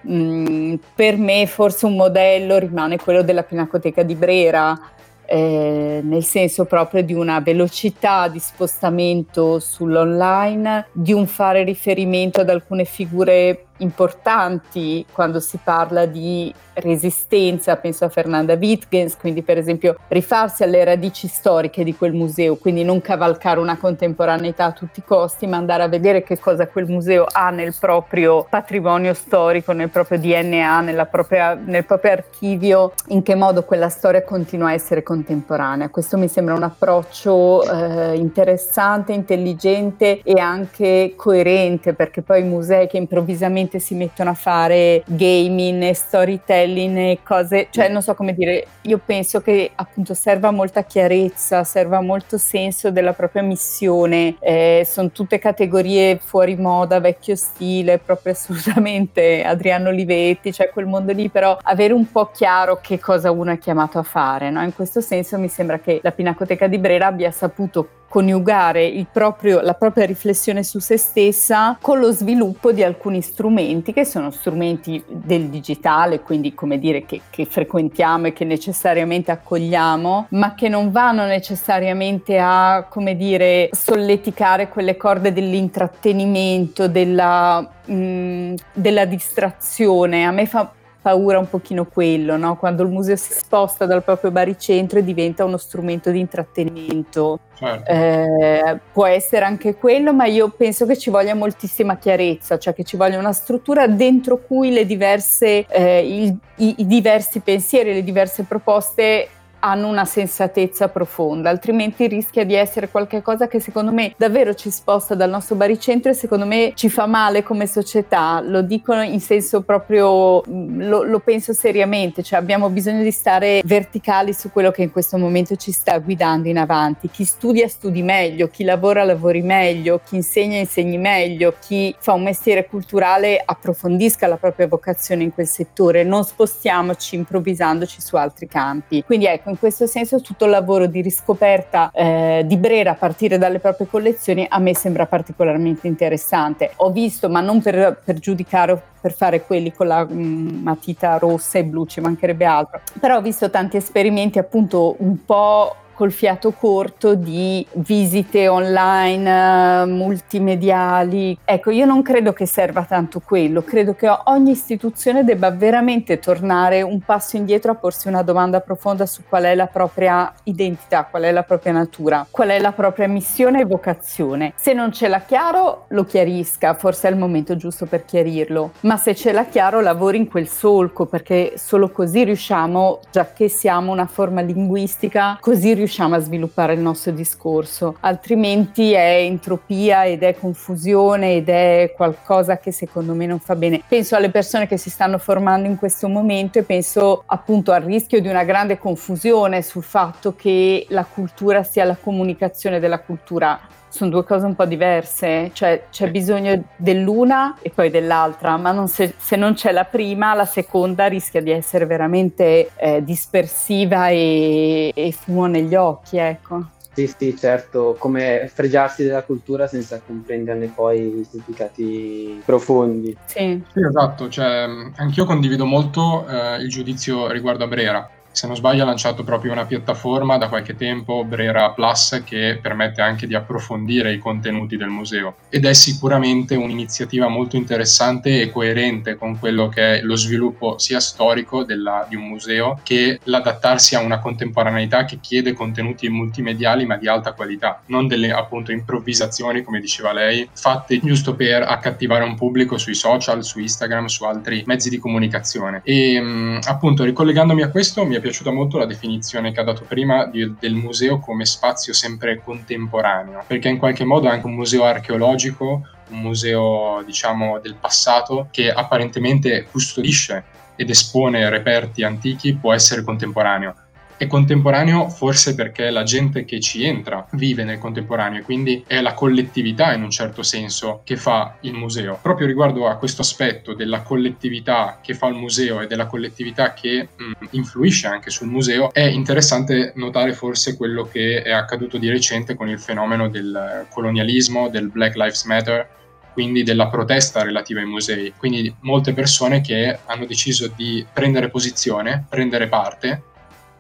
Mm, 0.08 0.76
per 0.96 1.18
me 1.18 1.46
forse 1.46 1.86
un 1.86 1.96
modello 1.96 2.58
rimane 2.58 2.98
quello 2.98 3.22
della 3.22 3.44
Pinacoteca 3.44 4.02
di 4.02 4.16
Brera, 4.16 4.80
eh, 5.26 6.02
nel 6.04 6.24
senso 6.24 6.66
proprio 6.66 7.04
di 7.04 7.14
una 7.14 7.40
velocità 7.40 8.28
di 8.28 8.40
spostamento 8.40 9.60
sull'online, 9.60 10.88
di 10.92 11.14
un 11.14 11.26
fare 11.28 11.64
riferimento 11.64 12.42
ad 12.42 12.50
alcune 12.50 12.84
figure 12.84 13.68
importanti 13.82 15.06
quando 15.12 15.40
si 15.40 15.60
parla 15.62 16.06
di 16.06 16.54
resistenza, 16.74 17.76
penso 17.76 18.06
a 18.06 18.10
Fernanda 18.10 18.54
Wittgens, 18.54 19.18
quindi 19.18 19.42
per 19.42 19.58
esempio 19.58 19.98
rifarsi 20.08 20.64
alle 20.64 20.84
radici 20.84 21.28
storiche 21.28 21.84
di 21.84 21.96
quel 21.96 22.14
museo, 22.14 22.56
quindi 22.56 22.84
non 22.84 23.02
cavalcare 23.02 23.60
una 23.60 23.78
contemporaneità 23.78 24.66
a 24.66 24.72
tutti 24.72 25.00
i 25.00 25.04
costi, 25.06 25.48
ma 25.48 25.58
andare 25.58 25.84
a 25.84 25.88
vedere 25.88 26.24
che 26.24 26.40
cosa 26.40 26.68
quel 26.68 26.88
museo 26.88 27.26
ha 27.30 27.50
nel 27.50 27.76
proprio 27.80 28.46
patrimonio 28.50 29.14
storico, 29.14 29.74
nel 29.74 29.90
proprio 29.90 30.20
DNA, 30.20 31.08
propria, 31.10 31.54
nel 31.54 31.86
proprio 31.86 32.12
archivio, 32.12 32.94
in 33.08 33.22
che 33.22 33.36
modo 33.36 33.64
quella 33.64 33.90
storia 33.90 34.24
continua 34.24 34.70
a 34.70 34.74
essere 34.74 35.04
contemporanea. 35.04 35.90
Questo 35.90 36.18
mi 36.18 36.28
sembra 36.28 36.54
un 36.54 36.64
approccio 36.64 37.64
eh, 37.64 38.16
interessante, 38.16 39.14
intelligente 39.14 40.22
e 40.24 40.40
anche 40.40 41.14
coerente, 41.16 41.94
perché 41.94 42.22
poi 42.22 42.42
i 42.42 42.46
musei 42.46 42.88
che 42.88 42.98
improvvisamente 42.98 43.71
si 43.80 43.96
mettono 43.96 44.32
a 44.32 44.36
fare 44.36 45.04
gaming 45.06 45.84
e 45.84 45.94
storytelling 45.94 46.40
storytelling 46.42 46.98
e 46.98 47.20
cose, 47.24 47.68
cioè 47.70 47.90
non 47.90 48.02
so 48.02 48.14
come 48.14 48.34
dire, 48.34 48.68
io 48.82 49.00
penso 49.04 49.42
che 49.42 49.72
appunto 49.76 50.14
serva 50.14 50.52
molta 50.52 50.84
chiarezza, 50.84 51.64
serva 51.64 52.02
molto 52.02 52.38
senso 52.38 52.92
della 52.92 53.14
propria 53.14 53.42
missione, 53.42 54.36
eh, 54.40 54.84
sono 54.86 55.12
tutte 55.12 55.40
categorie 55.40 56.18
fuori 56.18 56.56
moda, 56.56 57.00
vecchio 57.00 57.36
stile, 57.36 57.98
proprio 58.00 58.34
assolutamente 58.34 59.44
Adriano 59.44 59.90
Olivetti, 59.90 60.54
cioè 60.54 60.70
quel 60.70 60.86
mondo 60.86 61.12
lì, 61.12 61.30
però 61.30 61.58
avere 61.62 61.94
un 61.94 62.10
po' 62.12 62.32
chiaro 62.32 62.80
che 62.82 63.00
cosa 63.00 63.32
uno 63.32 63.52
è 63.52 63.58
chiamato 63.58 64.00
a 64.00 64.04
fare, 64.04 64.50
no? 64.50 64.64
In 64.64 64.74
questo 64.74 65.02
senso 65.02 65.38
mi 65.38 65.50
sembra 65.50 65.80
che 65.80 66.00
la 66.04 66.12
Pinacoteca 66.12 66.68
di 66.68 66.78
Brera 66.78 67.08
abbia 67.08 67.32
saputo 67.32 67.88
coniugare 68.12 69.06
proprio, 69.10 69.62
la 69.62 69.74
propria 69.74 70.06
riflessione 70.06 70.64
su 70.64 70.80
se 70.80 70.98
stessa 70.98 71.78
con 71.80 71.98
lo 71.98 72.12
sviluppo 72.12 72.74
di 72.74 72.84
alcuni 72.84 73.22
strumenti 73.22 73.94
che 73.94 74.04
sono 74.04 74.32
strumenti 74.32 75.02
del 75.08 75.48
digitale, 75.48 76.20
quindi 76.20 76.54
come 76.54 76.78
dire 76.78 77.06
che, 77.06 77.22
che 77.30 77.46
frequentiamo 77.46 78.28
e 78.28 78.34
che 78.34 78.44
necessariamente 78.44 79.32
accogliamo, 79.32 80.28
ma 80.32 80.56
che 80.56 80.68
non 80.68 80.92
vanno 80.92 81.26
necessariamente 81.26 82.38
a, 82.38 82.86
come 82.90 83.16
dire, 83.16 83.70
solleticare 83.72 84.68
quelle 84.68 84.98
corde 84.98 85.32
dell'intrattenimento, 85.32 86.90
della, 86.90 87.62
mh, 87.86 87.94
mm, 87.94 88.54
della 88.74 89.06
distrazione. 89.06 90.26
A 90.26 90.32
me 90.32 90.46
fa 90.48 90.70
paura 91.02 91.40
un 91.40 91.50
pochino 91.50 91.86
quello, 91.86 92.38
no? 92.38 92.58
quando 92.58 92.84
il 92.84 92.90
museo 92.90 93.16
si 93.16 93.34
sposta 93.34 93.86
dal 93.86 94.04
proprio 94.04 94.30
baricentro 94.30 95.00
e 95.00 95.04
diventa 95.04 95.44
uno 95.44 95.58
strumento 95.58 96.12
di 96.12 96.20
intrattenimento. 96.20 97.40
Certo. 97.56 97.92
Eh, 97.92 98.80
può 98.92 99.06
essere 99.06 99.46
anche 99.46 99.76
quello, 99.76 100.14
ma 100.14 100.26
io 100.26 100.50
penso 100.50 100.86
che 100.86 100.98
ci 100.98 101.10
voglia 101.10 101.34
moltissima 101.34 101.98
chiarezza, 101.98 102.58
cioè 102.58 102.74
che 102.74 102.84
ci 102.84 102.98
voglia 102.98 103.18
una 103.18 103.34
struttura 103.34 103.88
dentro 103.88 104.38
cui 104.38 104.72
le 104.72 104.86
diverse, 104.86 105.66
eh, 105.68 106.24
il, 106.24 106.38
i, 106.58 106.76
i 106.78 106.88
diversi 106.88 107.40
pensieri, 107.40 107.94
le 107.94 108.04
diverse 108.04 108.44
proposte 108.44 109.28
hanno 109.62 109.88
una 109.88 110.06
sensatezza 110.06 110.90
profonda, 110.90 111.50
altrimenti 111.50 112.08
rischia 112.08 112.44
di 112.44 112.56
essere 112.56 112.90
qualcosa 112.90 113.48
che 113.48 113.60
secondo 113.60 113.92
me 113.92 114.14
davvero 114.18 114.54
ci 114.54 114.70
sposta 114.70 115.16
dal 115.16 115.30
nostro 115.30 115.56
baricentro 115.56 116.12
e 116.12 116.14
secondo 116.14 116.46
me 116.46 116.74
ci 116.76 116.90
fa 116.90 117.06
male 117.06 117.44
come 117.44 117.68
società, 117.68 118.42
lo 118.44 118.62
dico 118.62 118.94
in 118.94 119.22
senso 119.22 119.62
proprio, 119.62 120.42
lo, 120.46 121.04
lo 121.04 121.20
penso 121.20 121.54
seriamente, 121.54 122.24
cioè 122.24 122.40
abbiamo 122.40 122.70
bisogno 122.70 123.04
di 123.04 123.12
stare 123.12 123.62
verticali 123.64 124.34
su 124.34 124.52
quello 124.52 124.72
che 124.72 124.82
in 124.82 124.92
questo 124.92 125.18
momento 125.18 125.56
ci 125.56 125.72
sta 125.72 125.98
guidando 126.00 126.48
in 126.48 126.58
avanti, 126.58 127.10
chi 127.10 127.24
studia 127.24 127.68
studi 127.68 128.02
meglio, 128.02 128.48
chi 128.48 128.64
lavora 128.64 129.04
lavori 129.04 129.42
meglio, 129.42 130.02
chi 130.04 130.16
insegna 130.16 130.58
insegni 130.58 130.98
meglio, 130.98 131.54
chi 131.60 131.96
fa 132.00 132.14
un 132.14 132.24
mestiere 132.24 132.68
culturale 132.68 133.42
approfondisca 133.44 134.28
la 134.28 134.38
propria 134.38 134.68
vocazione 134.68 135.24
in 135.24 135.34
quel 135.34 135.48
settore, 135.48 136.04
non 136.04 136.24
spostiamoci 136.24 137.16
improvvisandoci 137.16 138.02
su 138.02 138.16
altri 138.16 138.48
campi. 138.48 139.04
Quindi 139.04 139.28
ecco, 139.28 139.51
in 139.52 139.60
questo 139.60 139.86
senso 139.86 140.22
tutto 140.22 140.46
il 140.46 140.52
lavoro 140.52 140.88
di 140.88 141.02
riscoperta 141.02 141.92
eh, 141.94 142.44
di 142.46 142.58
Brera 142.58 142.92
a 142.92 142.96
partire 142.96 143.38
dalle 143.38 143.60
proprie 143.60 143.88
collezioni 143.88 144.46
a 144.50 144.60
me 144.60 144.76
sembra 144.76 145.06
particolarmente 145.06 145.88
interessante. 145.88 146.72
Ho 146.78 146.92
visto, 146.92 147.30
ma 147.30 147.42
non 147.42 147.62
per, 147.62 148.02
per 148.04 148.20
giudicare 148.20 148.82
per 149.02 149.14
fare 149.14 149.42
quelli 149.42 149.74
con 149.74 149.88
la 149.88 150.06
mm, 150.06 150.62
matita 150.62 151.18
rossa 151.18 151.58
e 151.58 151.64
blu, 151.64 151.86
ci 151.86 152.00
mancherebbe 152.00 152.46
altro, 152.46 152.82
però 153.00 153.18
ho 153.18 153.22
visto 153.22 153.50
tanti 153.50 153.78
esperimenti 153.78 154.38
appunto 154.38 154.96
un 155.00 155.26
po' 155.26 155.76
col 156.02 156.12
fiato 156.12 156.50
corto 156.50 157.14
di 157.14 157.64
visite 157.74 158.48
online, 158.48 159.84
uh, 159.84 159.88
multimediali. 159.88 161.38
Ecco, 161.46 161.70
io 161.70 161.86
non 161.86 162.02
credo 162.02 162.34
che 162.34 162.48
serva 162.48 162.86
tanto 162.86 163.22
quello, 163.24 163.62
credo 163.62 163.94
che 163.94 164.10
ogni 164.24 164.50
istituzione 164.50 165.24
debba 165.24 165.52
veramente 165.52 166.18
tornare 166.18 166.82
un 166.82 167.02
passo 167.02 167.38
indietro 167.38 167.74
a 167.74 167.76
porsi 167.76 168.08
una 168.08 168.24
domanda 168.24 168.62
profonda 168.62 169.06
su 169.06 169.22
qual 169.30 169.44
è 169.44 169.54
la 169.54 169.68
propria 169.68 170.34
identità, 170.46 171.06
qual 171.08 171.22
è 171.22 171.32
la 171.32 171.44
propria 171.44 171.74
natura, 171.74 172.26
qual 172.32 172.50
è 172.50 172.58
la 172.58 172.72
propria 172.72 173.08
missione 173.08 173.62
e 173.62 173.66
vocazione. 173.66 174.54
Se 174.56 174.74
non 174.74 174.92
ce 174.92 175.08
l'ha 175.08 175.22
chiaro, 175.22 175.86
lo 175.90 176.04
chiarisca, 176.04 176.74
forse 176.74 177.10
è 177.10 177.12
il 177.12 177.18
momento 177.18 177.56
giusto 177.56 177.86
per 177.86 178.06
chiarirlo, 178.06 178.72
ma 178.80 178.98
se 178.98 179.14
ce 179.14 179.32
l'ha 179.32 179.46
chiaro, 179.46 179.82
lavori 179.82 180.18
in 180.18 180.28
quel 180.28 180.48
solco, 180.48 181.06
perché 181.06 181.54
solo 181.58 181.92
così 181.92 182.24
riusciamo, 182.24 183.02
già 183.12 183.32
che 183.34 183.50
siamo 183.50 183.92
una 183.92 184.08
forma 184.08 184.42
linguistica, 184.42 185.38
così 185.40 185.76
riusciamo 185.76 185.90
riusciamo 185.92 186.16
a 186.16 186.20
sviluppare 186.20 186.74
il 186.74 186.80
nostro 186.80 187.12
discorso, 187.12 187.98
altrimenti 188.00 188.94
è 188.94 189.18
entropia 189.18 190.06
ed 190.06 190.24
è 190.24 190.38
confusione 190.38 191.36
ed 191.36 191.50
è 191.50 191.92
qualcosa 191.94 192.58
che 192.60 192.72
secondo 192.72 193.14
me 193.14 193.26
non 193.26 193.40
fa 193.40 193.58
bene. 193.58 193.82
Penso 193.86 194.16
alle 194.16 194.32
persone 194.32 194.68
che 194.68 194.78
si 194.78 194.90
stanno 194.90 195.18
formando 195.18 195.68
in 195.68 195.76
questo 195.76 196.08
momento 196.08 196.60
e 196.60 196.64
penso 196.64 197.24
appunto 197.26 197.74
al 197.74 197.82
rischio 197.82 198.22
di 198.22 198.30
una 198.30 198.46
grande 198.46 198.78
confusione 198.78 199.62
sul 199.62 199.84
fatto 199.84 200.34
che 200.34 200.86
la 200.90 201.04
cultura 201.04 201.62
sia 201.64 201.84
la 201.84 201.98
comunicazione 202.00 202.80
della 202.80 203.00
cultura 203.00 203.60
sono 203.92 204.10
due 204.10 204.24
cose 204.24 204.46
un 204.46 204.56
po' 204.56 204.66
diverse, 204.66 205.52
cioè 205.54 205.84
c'è 205.92 206.10
bisogno 206.10 206.64
dell'una 206.78 207.58
e 207.62 207.70
poi 207.70 207.90
dell'altra, 207.90 208.56
ma 208.56 208.72
non 208.72 208.88
se, 208.88 209.14
se, 209.18 209.36
non 209.36 209.54
c'è 209.54 209.72
la 209.72 209.84
prima, 209.84 210.34
la 210.34 210.46
seconda 210.46 211.08
rischia 211.08 211.42
di 211.42 211.52
essere 211.52 211.86
veramente 211.86 212.72
eh, 212.78 213.04
dispersiva 213.04 214.08
e, 214.08 214.92
e 214.96 215.12
fumo 215.12 215.46
negli 215.46 215.76
occhi, 215.76 216.18
ecco. 216.18 216.64
Sì, 216.94 217.14
sì, 217.18 217.38
certo, 217.38 217.96
come 217.98 218.50
fregiarsi 218.54 219.04
della 219.04 219.24
cultura 219.24 219.68
senza 219.68 220.02
comprenderne 220.06 220.68
poi 220.68 221.20
i 221.20 221.28
significati 221.30 222.42
profondi. 222.46 223.16
Sì, 223.26 223.62
sì 223.72 223.80
esatto, 223.80 224.30
cioè, 224.30 224.68
anch'io 224.96 225.26
condivido 225.26 225.66
molto 225.66 226.26
eh, 226.28 226.58
il 226.58 226.70
giudizio 226.70 227.30
riguardo 227.32 227.64
a 227.64 227.68
Brera 227.68 228.10
se 228.32 228.48
non 228.48 228.56
sbaglio 228.56 228.84
ha 228.84 228.86
lanciato 228.86 229.24
proprio 229.24 229.52
una 229.52 229.66
piattaforma 229.66 230.38
da 230.38 230.48
qualche 230.48 230.76
tempo, 230.76 231.24
Brera 231.26 231.72
Plus, 231.72 232.24
che 232.26 232.58
permette 232.62 233.02
anche 233.02 233.28
di 233.28 233.36
approfondire 233.36 234.14
i 234.14 234.18
contenuti 234.18 234.78
del 234.78 234.88
museo 234.88 235.36
ed 235.50 235.66
è 235.66 235.74
sicuramente 235.74 236.56
un'iniziativa 236.56 237.28
molto 237.28 237.56
interessante 237.56 238.42
e 238.42 238.52
coerente 238.52 239.16
con 239.16 239.38
quello 239.38 239.68
che 239.68 240.00
è 240.00 240.02
lo 240.02 240.16
sviluppo 240.16 240.80
sia 240.80 241.00
storico 241.00 241.64
della, 241.64 242.06
di 242.08 242.16
un 242.16 242.24
museo 242.24 242.80
che 242.84 243.20
l'adattarsi 243.24 243.96
a 243.96 244.00
una 244.00 244.20
contemporaneità 244.20 245.06
che 245.06 245.20
chiede 245.20 245.54
contenuti 245.54 246.08
multimediali 246.10 246.86
ma 246.86 246.96
di 246.96 247.08
alta 247.08 247.34
qualità, 247.34 247.82
non 247.88 248.08
delle 248.08 248.32
appunto 248.32 248.72
improvvisazioni 248.72 249.62
come 249.62 249.80
diceva 249.80 250.14
lei, 250.14 250.48
fatte 250.54 251.00
giusto 251.00 251.36
per 251.36 251.64
accattivare 251.64 252.24
un 252.24 252.36
pubblico 252.36 252.78
sui 252.78 252.96
social, 252.96 253.44
su 253.44 253.60
Instagram, 253.60 254.06
su 254.06 254.24
altri 254.24 254.64
mezzi 254.66 254.90
di 254.90 255.00
comunicazione. 255.00 255.82
E 255.84 256.20
mh, 256.20 256.60
appunto 256.68 257.04
ricollegandomi 257.04 257.62
a 257.62 257.70
questo 257.70 258.06
mi 258.06 258.16
è 258.16 258.21
piaciuta 258.22 258.52
molto 258.52 258.78
la 258.78 258.86
definizione 258.86 259.52
che 259.52 259.60
ha 259.60 259.64
dato 259.64 259.84
prima 259.84 260.26
di, 260.26 260.56
del 260.60 260.74
museo 260.74 261.20
come 261.20 261.46
spazio 261.46 261.94
sempre 261.94 262.42
contemporaneo, 262.44 263.44
perché 263.46 263.68
in 263.68 263.78
qualche 263.78 264.06
modo 264.06 264.28
è 264.28 264.32
anche 264.32 264.46
un 264.46 264.54
museo 264.54 264.86
archeologico, 264.86 265.86
un 266.10 266.20
museo 266.20 267.02
diciamo 267.06 267.60
del 267.60 267.76
passato 267.76 268.48
che 268.52 268.72
apparentemente 268.72 269.66
custodisce 269.70 270.44
ed 270.76 270.90
espone 270.90 271.50
reperti 271.50 272.04
antichi 272.04 272.56
può 272.56 272.74
essere 272.74 273.04
contemporaneo 273.04 273.76
è 274.22 274.28
contemporaneo 274.28 275.10
forse 275.10 275.56
perché 275.56 275.90
la 275.90 276.04
gente 276.04 276.46
che 276.46 276.60
ci 276.60 276.84
entra 276.84 277.26
vive 277.32 277.64
nel 277.64 277.80
contemporaneo 277.80 278.42
e 278.42 278.44
quindi 278.44 278.84
è 278.86 279.02
la 279.02 279.16
collettività 279.16 279.94
in 279.96 280.04
un 280.04 280.12
certo 280.12 280.44
senso 280.44 281.02
che 281.04 281.18
fa 281.18 281.58
il 281.62 281.74
museo. 281.74 282.20
Proprio 282.22 282.46
riguardo 282.46 282.88
a 282.88 282.98
questo 282.98 283.24
aspetto 283.24 283.74
della 283.74 284.04
collettività 284.04 285.00
che 285.02 285.16
fa 285.16 285.26
il 285.26 285.34
museo 285.34 285.82
e 285.82 285.88
della 285.88 286.06
collettività 286.06 286.74
che 286.74 287.08
mh, 287.18 287.24
mm, 287.24 287.32
influisce 287.50 288.06
anche 288.06 288.30
sul 288.30 288.48
museo, 288.48 288.94
è 288.94 289.02
interessante 289.02 289.94
notare 289.96 290.34
forse 290.34 290.78
quello 290.78 291.06
che 291.06 291.42
è 291.42 291.52
accaduto 291.52 291.98
di 291.98 292.08
recente 292.08 292.54
con 292.54 292.70
il 292.70 292.80
fenomeno 292.80 293.28
del 293.28 293.88
colonialismo, 293.90 294.70
del 294.70 294.90
Black 294.90 295.16
Lives 295.16 295.46
Matter, 295.46 295.90
quindi 296.34 296.62
della 296.62 296.90
protesta 296.90 297.42
relativa 297.42 297.80
ai 297.80 297.88
musei. 297.88 298.34
Quindi 298.38 298.72
molte 298.82 299.14
persone 299.14 299.62
che 299.62 299.98
hanno 300.06 300.28
deciso 300.28 300.72
di 300.76 301.04
prendere 301.12 301.50
posizione, 301.50 302.24
prendere 302.30 302.68
parte 302.68 303.24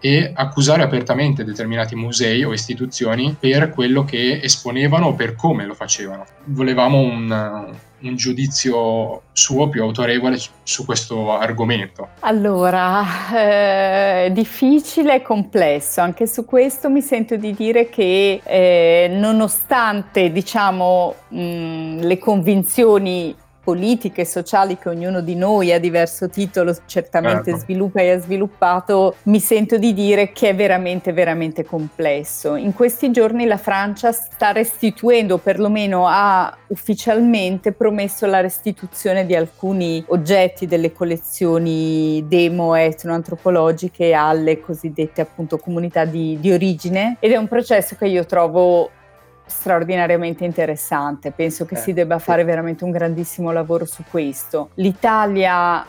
e 0.02 0.32
accusare 0.34 0.82
apertamente 0.82 1.44
determinati 1.44 1.96
musei 1.96 2.44
o 2.44 2.52
istituzioni 2.52 3.36
per 3.40 3.70
quello 3.70 4.04
che 4.04 4.42
esponevano 4.42 5.08
o 5.08 5.14
per 5.14 5.36
come 5.36 5.66
lo 5.66 5.76
facevano. 5.76 6.26
Volevamo 6.46 7.00
un, 7.00 7.76
un 8.02 8.16
giudizio 8.16 9.22
suo 9.32 9.70
più 9.70 9.84
autorevole 9.84 10.40
su 10.64 10.86
questo 10.86 11.38
argomento? 11.38 12.10
Allora, 12.22 13.04
eh, 13.34 14.32
difficile 14.32 15.16
e 15.16 15.22
complesso. 15.22 16.02
Anche 16.02 16.26
su 16.26 16.46
questo 16.46 16.90
mi 16.90 17.02
sento 17.02 17.36
di 17.36 17.54
dire 17.54 17.90
che 17.90 18.42
eh, 18.44 19.08
nonostante 19.12 20.32
diciamo 20.32 21.16
mh, 21.30 22.00
le 22.00 22.18
convinzioni 22.18 23.36
politiche 23.64 24.26
sociali 24.26 24.78
che 24.78 24.90
ognuno 24.90 25.22
di 25.22 25.36
noi 25.36 25.72
a 25.72 25.80
diverso 25.80 26.30
titolo 26.30 26.76
certamente 26.86 27.52
certo. 27.52 27.60
sviluppa 27.60 28.02
e 28.02 28.12
ha 28.12 28.20
sviluppato, 28.20 29.16
mi 29.24 29.40
sento 29.40 29.78
di 29.78 29.94
dire 29.94 30.32
che 30.32 30.50
è 30.50 30.56
veramente, 30.56 31.14
veramente 31.14 31.64
complesso. 31.64 32.56
In 32.56 32.74
questi 32.74 33.12
giorni 33.12 33.46
la 33.46 33.58
Francia 33.58 34.12
sta 34.12 34.52
restituendo, 34.52 35.38
perlomeno 35.38 36.06
ha 36.08 36.56
ufficialmente 36.68 37.72
promesso 37.72 38.26
la 38.26 38.40
restituzione 38.40 39.26
di 39.26 39.36
alcuni 39.36 40.04
oggetti 40.08 40.66
delle 40.66 40.92
collezioni 40.92 42.26
demo 42.28 42.76
etnoantropologiche 42.76 44.14
alle 44.14 44.60
cosiddette 44.60 45.22
appunto 45.22 45.58
comunità 45.58 46.06
di, 46.06 46.38
di 46.40 46.52
origine 46.52 47.18
ed 47.20 47.32
è 47.32 47.38
un 47.38 47.48
processo 47.48 47.96
che 47.96 48.08
io 48.08 48.26
trovo 48.26 48.90
straordinariamente 49.52 50.46
interessante. 50.46 51.32
Penso 51.32 51.66
che 51.66 51.76
eh, 51.76 51.78
si 51.78 51.94
debba 51.94 52.18
fare 52.18 52.44
veramente 52.44 52.84
un 52.84 52.92
grandissimo 52.92 53.52
lavoro 53.52 53.86
su 53.86 54.04
questo. 54.10 54.70
L'Italia 54.76 55.86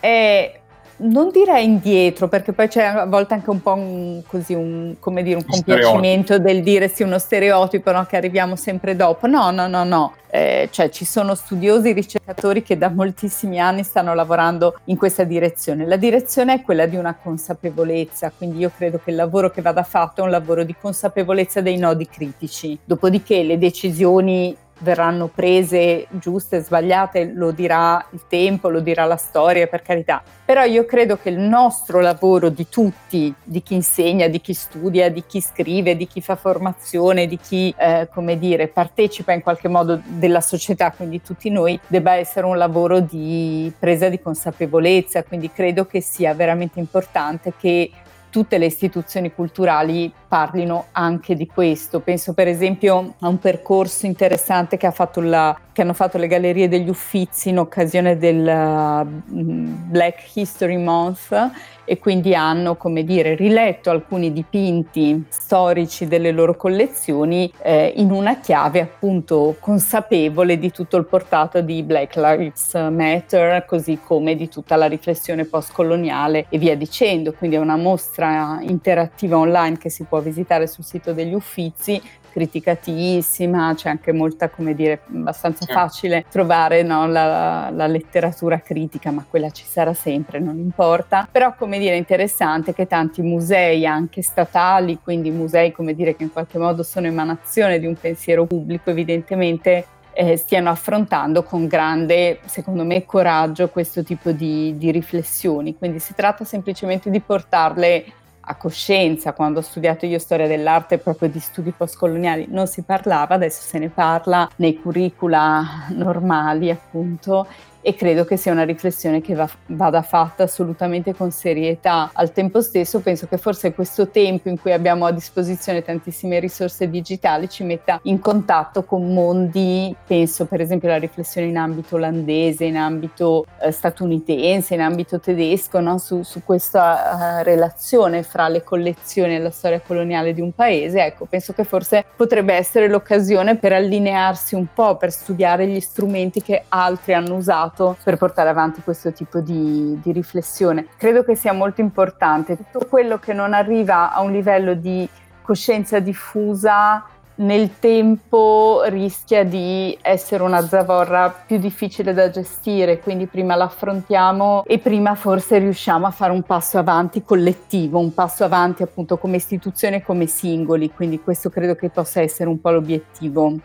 è 0.00 0.61
non 0.98 1.30
direi 1.30 1.64
indietro, 1.64 2.28
perché 2.28 2.52
poi 2.52 2.68
c'è 2.68 2.84
a 2.84 3.06
volte 3.06 3.34
anche 3.34 3.50
un 3.50 3.60
po' 3.60 3.74
un, 3.74 4.22
così 4.26 4.54
un, 4.54 4.96
come 4.98 5.22
dire, 5.22 5.36
un, 5.36 5.44
compiacimento 5.44 6.38
del 6.38 6.62
dire 6.62 6.88
sì 6.88 7.02
uno 7.02 7.18
stereotipo 7.18 7.90
no, 7.90 8.04
che 8.06 8.16
arriviamo 8.16 8.56
sempre 8.56 8.94
dopo. 8.94 9.26
No, 9.26 9.50
no, 9.50 9.66
no, 9.66 9.84
no. 9.84 10.14
Eh, 10.30 10.68
cioè 10.70 10.88
ci 10.88 11.04
sono 11.04 11.34
studiosi, 11.34 11.92
ricercatori 11.92 12.62
che 12.62 12.78
da 12.78 12.88
moltissimi 12.88 13.60
anni 13.60 13.82
stanno 13.82 14.14
lavorando 14.14 14.78
in 14.84 14.96
questa 14.96 15.24
direzione. 15.24 15.86
La 15.86 15.96
direzione 15.96 16.54
è 16.54 16.62
quella 16.62 16.86
di 16.86 16.96
una 16.96 17.14
consapevolezza, 17.14 18.32
quindi 18.36 18.58
io 18.58 18.70
credo 18.74 19.00
che 19.02 19.10
il 19.10 19.16
lavoro 19.16 19.50
che 19.50 19.60
vada 19.60 19.82
fatto 19.82 20.22
è 20.22 20.24
un 20.24 20.30
lavoro 20.30 20.64
di 20.64 20.74
consapevolezza 20.80 21.60
dei 21.60 21.76
nodi 21.76 22.08
critici. 22.08 22.78
Dopodiché 22.84 23.42
le 23.42 23.58
decisioni 23.58 24.56
verranno 24.82 25.28
prese 25.28 26.06
giuste 26.10 26.56
e 26.56 26.60
sbagliate, 26.60 27.32
lo 27.34 27.50
dirà 27.50 28.04
il 28.10 28.22
tempo, 28.28 28.68
lo 28.68 28.80
dirà 28.80 29.04
la 29.04 29.16
storia, 29.16 29.66
per 29.66 29.82
carità. 29.82 30.22
Però 30.44 30.64
io 30.64 30.84
credo 30.84 31.16
che 31.16 31.30
il 31.30 31.38
nostro 31.38 32.00
lavoro 32.00 32.48
di 32.48 32.68
tutti, 32.68 33.32
di 33.42 33.62
chi 33.62 33.74
insegna, 33.74 34.28
di 34.28 34.40
chi 34.40 34.52
studia, 34.52 35.10
di 35.10 35.24
chi 35.26 35.40
scrive, 35.40 35.96
di 35.96 36.06
chi 36.06 36.20
fa 36.20 36.36
formazione, 36.36 37.26
di 37.26 37.38
chi, 37.38 37.72
eh, 37.78 38.08
come 38.12 38.38
dire, 38.38 38.68
partecipa 38.68 39.32
in 39.32 39.40
qualche 39.40 39.68
modo 39.68 40.00
della 40.04 40.40
società, 40.40 40.90
quindi 40.90 41.22
tutti 41.22 41.48
noi, 41.48 41.78
debba 41.86 42.14
essere 42.14 42.46
un 42.46 42.58
lavoro 42.58 43.00
di 43.00 43.72
presa 43.78 44.08
di 44.08 44.20
consapevolezza. 44.20 45.22
Quindi 45.22 45.50
credo 45.50 45.86
che 45.86 46.00
sia 46.00 46.34
veramente 46.34 46.80
importante 46.80 47.52
che 47.58 47.90
tutte 48.32 48.56
le 48.56 48.64
istituzioni 48.64 49.32
culturali 49.32 50.10
parlino 50.32 50.86
anche 50.92 51.34
di 51.34 51.46
questo. 51.46 52.00
Penso 52.00 52.32
per 52.32 52.48
esempio 52.48 53.16
a 53.18 53.28
un 53.28 53.38
percorso 53.38 54.06
interessante 54.06 54.78
che, 54.78 54.90
fatto 54.90 55.20
la, 55.20 55.54
che 55.70 55.82
hanno 55.82 55.92
fatto 55.92 56.16
le 56.16 56.26
Gallerie 56.26 56.68
degli 56.68 56.88
Uffizi 56.88 57.50
in 57.50 57.58
occasione 57.58 58.16
del 58.16 58.38
uh, 58.38 59.06
Black 59.28 60.34
History 60.34 60.78
Month 60.78 61.50
e 61.84 61.98
quindi 61.98 62.34
hanno, 62.34 62.76
come 62.76 63.04
dire, 63.04 63.34
riletto 63.34 63.90
alcuni 63.90 64.32
dipinti 64.32 65.26
storici 65.28 66.06
delle 66.06 66.30
loro 66.30 66.56
collezioni 66.56 67.52
eh, 67.60 67.92
in 67.96 68.10
una 68.10 68.38
chiave 68.38 68.80
appunto 68.80 69.56
consapevole 69.58 70.58
di 70.58 70.70
tutto 70.70 70.96
il 70.96 71.04
portato 71.04 71.60
di 71.60 71.82
Black 71.82 72.16
Lives 72.16 72.72
Matter, 72.74 73.66
così 73.66 73.98
come 74.02 74.36
di 74.36 74.48
tutta 74.48 74.76
la 74.76 74.86
riflessione 74.86 75.44
postcoloniale 75.44 76.46
e 76.48 76.56
via 76.56 76.76
dicendo. 76.76 77.32
Quindi 77.32 77.56
è 77.56 77.60
una 77.60 77.76
mostra 77.76 78.58
interattiva 78.62 79.36
online 79.36 79.76
che 79.76 79.90
si 79.90 80.04
può 80.04 80.20
visitare 80.22 80.66
sul 80.66 80.84
sito 80.84 81.12
degli 81.12 81.34
Uffizi 81.34 82.00
criticatissima, 82.32 83.74
c'è 83.74 83.90
anche 83.90 84.10
molta, 84.10 84.48
come 84.48 84.74
dire, 84.74 85.02
abbastanza 85.14 85.66
facile 85.66 86.24
trovare 86.30 86.82
no, 86.82 87.06
la, 87.06 87.68
la, 87.70 87.86
letteratura 87.86 88.60
critica, 88.60 89.10
ma 89.10 89.24
quella 89.28 89.50
ci 89.50 89.64
sarà 89.66 89.92
sempre, 89.92 90.40
non 90.40 90.58
importa. 90.58 91.28
Però, 91.30 91.54
come 91.54 91.78
dire, 91.78 91.92
è 91.92 91.98
interessante 91.98 92.72
che 92.72 92.86
tanti 92.86 93.20
musei, 93.20 93.86
anche 93.86 94.22
statali, 94.22 94.98
quindi 95.02 95.30
musei, 95.30 95.72
come 95.72 95.94
dire, 95.94 96.16
che 96.16 96.22
in 96.22 96.32
qualche 96.32 96.56
modo 96.56 96.82
sono 96.82 97.06
emanazione 97.06 97.78
di 97.78 97.86
un 97.86 97.94
pensiero 97.94 98.46
pubblico, 98.46 98.88
evidentemente 98.88 99.84
eh, 100.14 100.36
stiano 100.36 100.70
affrontando 100.70 101.42
con 101.42 101.66
grande, 101.66 102.40
secondo 102.46 102.84
me, 102.84 103.04
coraggio 103.04 103.68
questo 103.68 104.02
tipo 104.02 104.30
di, 104.30 104.76
di 104.78 104.90
riflessioni. 104.90 105.76
Quindi 105.76 105.98
si 105.98 106.14
tratta 106.14 106.44
semplicemente 106.44 107.10
di 107.10 107.20
portarle 107.20 108.04
a 108.44 108.54
coscienza, 108.56 109.32
quando 109.32 109.60
ho 109.60 109.62
studiato 109.62 110.06
io 110.06 110.18
storia 110.18 110.46
dell'arte 110.46 110.98
proprio 110.98 111.28
di 111.28 111.38
studi 111.38 111.70
postcoloniali, 111.70 112.46
non 112.48 112.66
si 112.66 112.82
parlava, 112.82 113.34
adesso 113.34 113.62
se 113.62 113.78
ne 113.78 113.88
parla 113.88 114.48
nei 114.56 114.80
curricula 114.80 115.86
normali 115.90 116.70
appunto 116.70 117.46
e 117.82 117.94
credo 117.94 118.24
che 118.24 118.36
sia 118.36 118.52
una 118.52 118.62
riflessione 118.62 119.20
che 119.20 119.34
va, 119.34 119.48
vada 119.66 120.02
fatta 120.02 120.44
assolutamente 120.44 121.14
con 121.14 121.32
serietà. 121.32 122.10
Al 122.12 122.32
tempo 122.32 122.62
stesso 122.62 123.00
penso 123.00 123.26
che 123.26 123.36
forse 123.36 123.74
questo 123.74 124.08
tempo 124.08 124.48
in 124.48 124.58
cui 124.58 124.72
abbiamo 124.72 125.04
a 125.04 125.10
disposizione 125.10 125.82
tantissime 125.82 126.38
risorse 126.38 126.88
digitali 126.88 127.48
ci 127.48 127.64
metta 127.64 127.98
in 128.04 128.20
contatto 128.20 128.84
con 128.84 129.12
mondi, 129.12 129.94
penso 130.06 130.46
per 130.46 130.60
esempio 130.60 130.88
alla 130.88 130.98
riflessione 130.98 131.48
in 131.48 131.58
ambito 131.58 131.96
olandese, 131.96 132.64
in 132.64 132.76
ambito 132.76 133.46
eh, 133.60 133.72
statunitense, 133.72 134.74
in 134.74 134.80
ambito 134.80 135.18
tedesco, 135.18 135.80
no? 135.80 135.98
su, 135.98 136.22
su, 136.22 136.42
questa 136.44 137.40
uh, 137.40 137.42
relazione 137.42 138.22
fra 138.22 138.48
le 138.48 138.62
collezioni 138.62 139.34
e 139.34 139.38
la 139.40 139.50
storia 139.50 139.80
coloniale 139.80 140.32
di 140.32 140.40
un 140.40 140.52
paese. 140.52 141.04
Ecco, 141.04 141.24
penso 141.24 141.52
che 141.52 141.64
forse 141.64 142.04
potrebbe 142.14 142.54
essere 142.54 142.88
l'occasione 142.88 143.56
per 143.56 143.72
allinearsi 143.72 144.54
un 144.54 144.66
po', 144.72 144.96
per 144.96 145.10
studiare 145.10 145.66
gli 145.66 145.80
strumenti 145.80 146.42
che 146.42 146.64
altri 146.68 147.14
hanno 147.14 147.34
usato 147.34 147.71
per 148.02 148.16
portare 148.16 148.48
avanti 148.48 148.82
questo 148.82 149.12
tipo 149.12 149.40
di, 149.40 149.98
di 150.02 150.12
riflessione. 150.12 150.86
Credo 150.96 151.24
che 151.24 151.34
sia 151.34 151.52
molto 151.52 151.80
importante 151.80 152.56
tutto 152.56 152.86
quello 152.86 153.18
che 153.18 153.32
non 153.32 153.52
arriva 153.52 154.12
a 154.12 154.20
un 154.20 154.32
livello 154.32 154.74
di 154.74 155.08
coscienza 155.42 155.98
diffusa 155.98 157.04
nel 157.34 157.78
tempo 157.78 158.82
rischia 158.86 159.44
di 159.44 159.96
essere 160.02 160.42
una 160.42 160.66
zavorra 160.66 161.30
più 161.30 161.58
difficile 161.58 162.12
da 162.12 162.30
gestire, 162.30 163.00
quindi 163.00 163.26
prima 163.26 163.56
l'affrontiamo 163.56 164.64
e 164.66 164.78
prima 164.78 165.14
forse 165.14 165.58
riusciamo 165.58 166.06
a 166.06 166.10
fare 166.10 166.32
un 166.32 166.42
passo 166.42 166.78
avanti 166.78 167.22
collettivo, 167.22 167.98
un 167.98 168.12
passo 168.12 168.44
avanti 168.44 168.82
appunto 168.82 169.16
come 169.16 169.36
istituzione 169.36 169.96
e 169.96 170.02
come 170.02 170.26
singoli, 170.26 170.92
quindi 170.92 171.20
questo 171.20 171.48
credo 171.48 171.74
che 171.74 171.88
possa 171.88 172.20
essere 172.20 172.48
un 172.48 172.60
po' 172.60 172.70
l'obiettivo. 172.70 173.56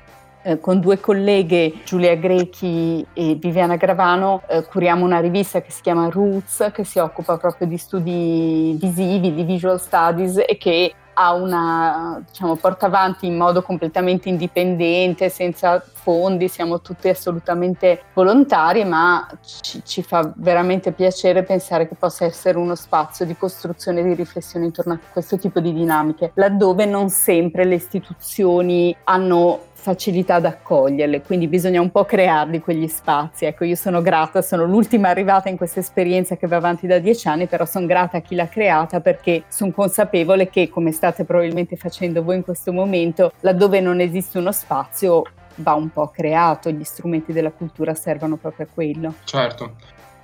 Eh, 0.48 0.62
con 0.62 0.80
due 0.80 0.98
colleghe, 1.02 1.74
Giulia 1.84 2.16
Grechi 2.16 3.06
e 3.12 3.36
Viviana 3.36 3.76
Gravano, 3.76 4.44
eh, 4.48 4.64
curiamo 4.64 5.04
una 5.04 5.20
rivista 5.20 5.60
che 5.60 5.72
si 5.72 5.82
chiama 5.82 6.08
Roots, 6.08 6.72
che 6.74 6.86
si 6.86 7.00
occupa 7.00 7.36
proprio 7.36 7.68
di 7.68 7.76
studi 7.76 8.78
visivi, 8.80 9.34
di 9.34 9.44
visual 9.44 9.78
studies 9.78 10.38
e 10.38 10.56
che 10.58 10.94
ha 11.16 11.34
una, 11.34 12.24
diciamo, 12.26 12.56
porta 12.56 12.86
avanti 12.86 13.26
in 13.26 13.36
modo 13.36 13.62
completamente 13.62 14.30
indipendente, 14.30 15.28
senza 15.28 15.84
fondi, 15.94 16.48
siamo 16.48 16.80
tutti 16.80 17.10
assolutamente 17.10 18.04
volontari, 18.14 18.86
ma 18.86 19.28
ci, 19.44 19.82
ci, 19.84 20.02
fa 20.02 20.32
veramente 20.38 20.94
piacere 20.94 21.44
pensare 21.44 21.90
che 21.90 21.96
possa 21.96 22.24
essere 22.24 22.58
uno 22.58 22.76
spazio 22.76 23.26
di 23.26 23.36
costruzione 23.36 24.00
e 24.00 24.04
di 24.04 24.14
riflessione 24.14 24.66
intorno 24.66 24.94
a 24.94 25.00
questo 25.12 25.38
tipo 25.38 25.60
di 25.60 25.74
dinamiche, 25.74 26.32
laddove 26.36 26.86
non 26.86 27.10
sempre 27.10 27.66
le 27.66 27.76
istituzioni 27.76 28.96
hanno 29.04 29.67
facilità 29.80 30.36
ad 30.36 30.46
accoglierle, 30.46 31.22
quindi 31.22 31.48
bisogna 31.48 31.80
un 31.80 31.92
po' 31.92 32.04
crearli 32.04 32.60
quegli 32.60 32.88
spazi. 32.88 33.46
Ecco, 33.46 33.64
io 33.64 33.76
sono 33.76 34.02
grata, 34.02 34.42
sono 34.42 34.66
l'ultima 34.66 35.10
arrivata 35.10 35.48
in 35.48 35.56
questa 35.56 35.80
esperienza 35.80 36.36
che 36.36 36.48
va 36.48 36.58
avanti 36.58 36.88
da 36.88 37.00
dieci 37.00 37.28
anni, 37.28 37.46
però 37.46 37.64
sono 37.64 37.86
grata 37.86 38.18
a 38.18 38.20
chi 38.22 38.36
l'ha 38.36 38.48
creata 38.48 39.00
perché 39.00 39.44
sono 39.48 39.72
consapevole 39.72 40.50
che, 40.50 40.68
come 40.68 40.92
state 40.92 41.24
probabilmente 41.24 41.76
facendo 41.76 42.24
voi 42.24 42.38
in 42.38 42.44
questo 42.44 42.74
momento, 42.74 43.32
laddove 43.42 43.80
non 43.80 44.02
esiste 44.02 44.40
uno 44.40 44.52
spazio 44.52 45.24
va 45.58 45.74
un 45.74 45.90
po' 45.90 46.10
creato, 46.10 46.70
gli 46.70 46.84
strumenti 46.84 47.32
della 47.32 47.52
cultura 47.52 47.94
servono 47.94 48.36
proprio 48.36 48.66
a 48.66 48.70
quello. 48.74 49.14
Certo. 49.24 49.72